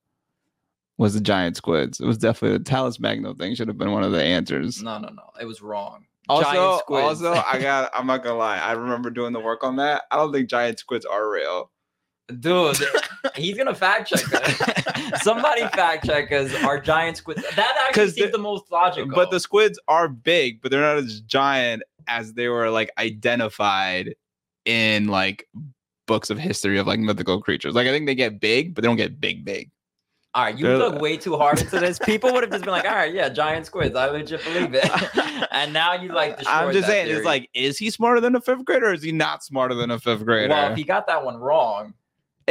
was 0.98 1.14
the 1.14 1.20
giant 1.20 1.56
squids. 1.56 2.00
It 2.00 2.06
was 2.06 2.18
definitely 2.18 2.58
the 2.58 2.64
Talles 2.64 3.00
Magno 3.00 3.32
thing 3.34 3.54
should 3.54 3.68
have 3.68 3.78
been 3.78 3.92
one 3.92 4.02
of 4.02 4.12
the 4.12 4.22
answers. 4.22 4.82
no, 4.82 4.98
no, 4.98 5.08
no. 5.08 5.22
It 5.40 5.44
was 5.46 5.62
wrong. 5.62 6.04
Also, 6.28 6.50
Giant 6.52 6.80
squids. 6.80 7.22
also, 7.22 7.42
I 7.46 7.58
got. 7.62 7.90
I'm 7.94 8.06
not 8.06 8.22
gonna 8.22 8.36
lie. 8.36 8.58
I 8.58 8.72
remember 8.72 9.08
doing 9.08 9.32
the 9.32 9.40
work 9.40 9.64
on 9.64 9.76
that. 9.76 10.02
I 10.10 10.16
don't 10.16 10.30
think 10.32 10.50
giant 10.50 10.78
squids 10.78 11.06
are 11.06 11.30
real. 11.30 11.70
Dude, 12.40 12.76
he's 13.34 13.56
gonna 13.56 13.74
fact 13.74 14.10
check 14.10 14.30
us. 14.34 15.22
Somebody 15.22 15.62
fact 15.68 16.04
check 16.04 16.30
us. 16.30 16.52
Our 16.62 16.78
giant 16.78 17.16
squids? 17.16 17.42
That 17.56 17.74
actually 17.88 18.10
seems 18.10 18.32
the- 18.32 18.36
the, 18.36 18.42
most 18.42 18.70
logical. 18.70 19.10
But 19.14 19.30
the 19.30 19.40
squids 19.40 19.78
are 19.88 20.06
big, 20.08 20.60
but 20.60 20.70
they're 20.70 20.82
not 20.82 20.98
as 20.98 21.22
giant 21.22 21.82
as 22.08 22.34
they 22.34 22.48
were 22.48 22.68
like 22.68 22.90
identified 22.98 24.14
in 24.66 25.08
like 25.08 25.48
books 26.06 26.28
of 26.28 26.38
history 26.38 26.78
of 26.78 26.86
like 26.86 27.00
mythical 27.00 27.40
creatures. 27.40 27.74
Like 27.74 27.86
I 27.86 27.90
think 27.90 28.04
they 28.04 28.14
get 28.14 28.38
big, 28.40 28.74
but 28.74 28.82
they 28.82 28.88
don't 28.88 28.96
get 28.96 29.18
big, 29.18 29.46
big. 29.46 29.70
All 30.34 30.44
right, 30.44 30.56
you 30.58 30.66
they're- 30.66 30.76
look 30.76 31.00
way 31.00 31.16
too 31.16 31.36
hard 31.36 31.58
into 31.60 31.80
this. 31.80 31.98
People 31.98 32.32
would 32.32 32.42
have 32.42 32.52
just 32.52 32.64
been 32.64 32.72
like, 32.72 32.84
"All 32.84 32.94
right, 32.94 33.12
yeah, 33.12 33.28
giant 33.28 33.66
squids. 33.66 33.96
I 33.96 34.06
legit 34.08 34.44
believe 34.44 34.74
it." 34.74 35.48
and 35.50 35.72
now 35.72 35.94
you 35.94 36.12
like. 36.12 36.38
I'm 36.46 36.72
just 36.72 36.86
saying, 36.86 37.06
theory. 37.06 37.18
it's 37.18 37.26
like, 37.26 37.48
is 37.54 37.78
he 37.78 37.90
smarter 37.90 38.20
than 38.20 38.36
a 38.36 38.40
fifth 38.40 38.64
grader, 38.64 38.86
or 38.88 38.92
is 38.92 39.02
he 39.02 39.12
not 39.12 39.42
smarter 39.42 39.74
than 39.74 39.90
a 39.90 39.98
fifth 39.98 40.24
grader? 40.24 40.50
Well, 40.52 40.70
if 40.70 40.76
he 40.76 40.84
got 40.84 41.06
that 41.06 41.24
one 41.24 41.38
wrong, 41.38 41.94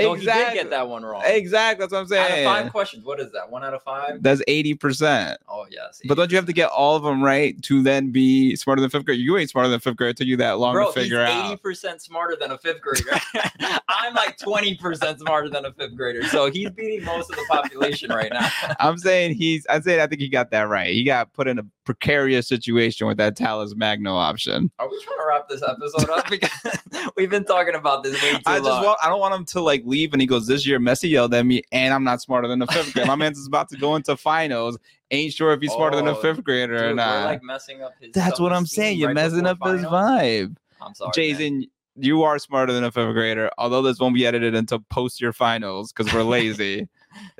no, 0.04 0.14
he 0.14 0.26
did 0.26 0.54
get 0.54 0.70
that 0.70 0.88
one 0.88 1.04
wrong. 1.04 1.24
Exactly. 1.26 1.84
That's 1.84 1.92
what 1.92 2.00
I'm 2.00 2.04
Out 2.20 2.30
of 2.30 2.36
saying. 2.36 2.46
five 2.48 2.72
questions, 2.72 3.06
what 3.06 3.20
is 3.20 3.32
that? 3.32 3.50
One 3.50 3.64
out 3.64 3.74
of 3.74 3.84
five? 3.84 4.22
That's 4.24 4.42
eighty 4.48 4.74
percent. 4.74 5.40
Oh 5.50 5.66
yes. 5.70 6.02
But 6.08 6.16
don't 6.16 6.32
you 6.32 6.38
have 6.38 6.46
to 6.48 6.54
get 6.54 6.70
all 6.70 6.96
of 6.96 7.04
them 7.04 7.24
right 7.24 7.62
to 7.64 7.82
then 7.84 8.12
be 8.12 8.56
smarter 8.56 8.82
than 8.82 8.90
fifth 8.90 9.06
grade? 9.06 9.20
You 9.20 9.38
ain't 9.38 9.50
smarter 9.50 9.70
than 9.70 9.80
fifth 9.80 9.98
grade. 9.98 10.12
It 10.12 10.18
took 10.18 10.28
you 10.28 10.38
that 10.38 10.60
long 10.60 10.74
Bro, 10.74 10.88
to 10.88 10.92
figure 10.94 11.26
he's 11.26 11.34
out. 11.36 11.46
eighty 11.52 11.58
percent 11.62 12.02
smarter 12.02 12.36
than 12.40 12.52
a 12.52 12.58
fifth 12.58 12.82
grader. 12.82 13.20
I'm 13.90 14.14
like 14.14 14.38
twenty 14.38 14.76
percent 14.76 15.20
smarter 15.20 15.50
than 15.50 15.66
a 15.66 15.74
fifth 15.74 15.96
grader, 15.96 16.24
so 16.26 16.50
he's 16.52 16.70
beating 16.72 17.04
most 17.06 17.30
of 17.30 17.36
the 17.36 17.46
population 17.50 18.10
right 18.12 18.32
now. 18.32 18.50
I'm 18.80 18.98
saying 18.98 19.36
he's. 19.36 19.66
I'm 19.70 19.82
saying 19.82 20.00
I 20.00 20.08
think 20.08 20.22
he 20.22 20.30
got 20.30 20.52
that 20.52 20.70
right. 20.70 20.94
He 20.94 21.04
got 21.04 21.34
put 21.34 21.48
in 21.48 21.60
a 21.60 21.64
precarious 21.88 22.47
situation 22.50 23.08
with 23.08 23.15
that 23.17 23.38
Talles 23.38 23.73
Magno 23.76 24.13
option. 24.13 24.69
Are 24.78 24.89
we 24.89 25.02
trying 25.04 25.17
to 25.17 25.26
wrap 25.28 25.47
this 25.50 25.63
episode 25.63 26.10
up? 26.10 26.26
Because 26.30 26.52
we've 27.15 27.30
been 27.30 27.45
talking 27.45 27.73
about 27.76 28.04
this 28.04 28.21
way 28.21 28.34
too 28.34 28.41
I 28.45 28.58
just 28.58 28.69
long. 28.69 28.84
want. 28.84 29.00
I 29.02 29.08
don't 29.10 29.19
want 29.21 29.34
him 29.34 29.45
to 29.45 29.62
like 29.62 29.84
leave 29.86 30.12
and 30.13 30.21
he 30.21 30.28
goes 30.28 30.45
this 30.45 30.67
year. 30.67 30.80
Messi 30.80 31.10
yelled 31.10 31.34
at 31.34 31.45
me, 31.45 31.62
and 31.71 31.93
I'm 31.93 32.04
not 32.04 32.21
smarter 32.21 32.47
than 32.50 32.62
a 32.62 32.67
fifth 32.67 32.93
grader. 32.93 33.08
My 33.08 33.15
man's 33.23 33.39
is 33.39 33.47
about 33.47 33.69
to 33.69 33.78
go 33.78 33.95
into 33.95 34.17
finals. 34.17 34.78
Ain't 35.10 35.32
sure 35.34 35.54
if 35.54 35.62
he's 35.62 35.71
smarter 35.71 35.95
than 35.95 36.08
a 36.08 36.12
Oh, 36.12 36.21
fifth 36.21 36.43
grader 36.43 36.76
or 36.76 36.80
Dude, 36.80 36.88
we're 36.89 36.93
not. 36.95 37.26
like 37.26 37.41
messing 37.43 37.82
up 37.82 37.93
his. 38.02 38.12
That's 38.12 38.39
what 38.41 38.52
I'm 38.52 38.65
saying. 38.65 39.00
You're 39.00 39.08
right 39.08 39.15
messing 39.15 39.45
up 39.47 39.58
before 39.60 39.78
his 39.78 39.86
vibe. 39.86 40.58
I'm 40.82 40.93
sorry, 40.93 41.12
man. 41.15 41.36
Jasson, 41.39 41.69
you 41.95 42.23
are 42.23 42.38
smarter 42.38 42.73
than 42.73 42.84
a 42.84 42.91
fifth 42.91 43.13
grader. 43.13 43.50
Although 43.58 43.82
this 43.82 44.00
won't 44.00 44.13
be 44.13 44.28
edited 44.28 44.54
until 44.54 44.80
post 44.89 45.21
your 45.21 45.32
finals 45.34 45.93
because 45.93 46.13
we're 46.13 46.23
lazy. 46.23 46.89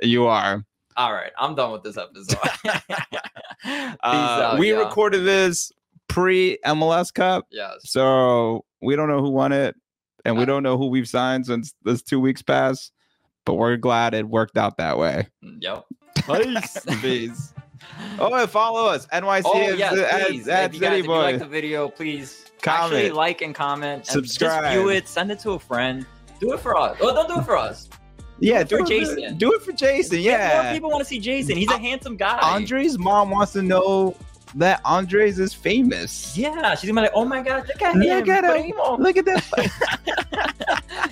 you 0.00 0.26
are. 0.26 0.64
All 0.98 1.12
right, 1.14 1.30
I'm 1.38 1.54
done 1.54 1.70
with 1.72 1.82
this 1.84 1.96
episode. 1.96 2.38
Uh, 3.64 3.98
out, 4.04 4.58
we 4.58 4.70
y'all. 4.70 4.84
recorded 4.84 5.24
this 5.24 5.72
pre 6.08 6.58
MLS 6.64 7.12
Cup, 7.12 7.46
Yes. 7.50 7.74
so 7.82 8.64
we 8.80 8.94
don't 8.94 9.08
know 9.08 9.20
who 9.20 9.30
won 9.30 9.52
it, 9.52 9.74
and 10.24 10.38
we 10.38 10.44
don't 10.44 10.62
know 10.62 10.78
who 10.78 10.86
we've 10.86 11.08
signed 11.08 11.46
since 11.46 11.74
this 11.82 12.00
two 12.02 12.20
weeks 12.20 12.40
passed. 12.40 12.92
But 13.44 13.54
we're 13.54 13.76
glad 13.76 14.14
it 14.14 14.28
worked 14.28 14.56
out 14.56 14.76
that 14.76 14.96
way. 14.98 15.26
Yep. 15.42 15.84
Peace. 16.26 16.78
Peace. 17.00 17.54
Oh, 18.18 18.32
and 18.34 18.48
follow 18.48 18.86
us, 18.88 19.06
NYC 19.06 19.42
Oh 19.44 19.60
at, 19.72 19.78
yes, 19.78 19.98
at, 19.98 20.26
please. 20.28 20.48
at 20.48 20.64
if 20.70 20.74
you 20.74 20.80
guys, 20.80 20.90
City 20.90 21.00
if 21.00 21.04
you 21.06 21.12
like 21.12 21.38
the 21.38 21.46
video, 21.46 21.88
please 21.88 22.44
actually 22.66 22.96
Comment. 23.00 23.14
like 23.14 23.42
and 23.42 23.54
comment. 23.54 23.96
And 23.98 24.06
Subscribe. 24.06 24.62
Just 24.64 24.74
view 24.74 24.88
it. 24.90 25.08
Send 25.08 25.32
it 25.32 25.40
to 25.40 25.52
a 25.52 25.58
friend. 25.58 26.06
Do 26.40 26.52
it 26.52 26.60
for 26.60 26.76
us. 26.76 26.96
Oh, 27.00 27.14
don't 27.14 27.28
do 27.28 27.40
it 27.40 27.44
for 27.44 27.56
us. 27.56 27.88
Yeah, 28.40 28.62
do 28.62 28.76
it 28.76 28.78
for 28.80 28.84
Jasson. 28.84 29.38
Do 29.38 29.52
it 29.52 29.62
for 29.62 29.72
Jasson. 29.72 30.22
Yeah, 30.22 30.62
More 30.62 30.72
people 30.72 30.90
want 30.90 31.00
to 31.02 31.04
see 31.08 31.20
Jasson. 31.20 31.56
He's 31.56 31.70
a 31.70 31.78
handsome 31.78 32.16
guy. 32.16 32.38
Andre's 32.40 32.98
mom 32.98 33.30
wants 33.30 33.52
to 33.54 33.62
know 33.62 34.14
that 34.54 34.80
Andres 34.84 35.38
is 35.38 35.52
famous. 35.52 36.36
Yeah, 36.36 36.74
she's 36.74 36.88
gonna 36.88 37.00
be 37.02 37.04
like, 37.06 37.12
oh 37.14 37.24
my 37.24 37.42
god, 37.42 37.66
look 37.68 37.82
at 37.82 37.94
him. 37.94 38.00
Look 38.02 38.28
at 38.28 38.44
him. 38.44 38.72
Look 38.98 39.16
at 39.16 39.24
that. 39.26 39.44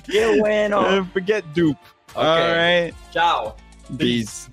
Qué 0.06 0.38
bueno. 0.38 0.80
Uh, 0.80 1.04
Forget 1.12 1.44
Doop. 1.52 1.76
All 2.14 2.24
Okay. 2.24 2.84
right. 2.86 2.94
Ciao. 3.12 3.56
Peace. 3.98 4.48
Peace. 4.48 4.50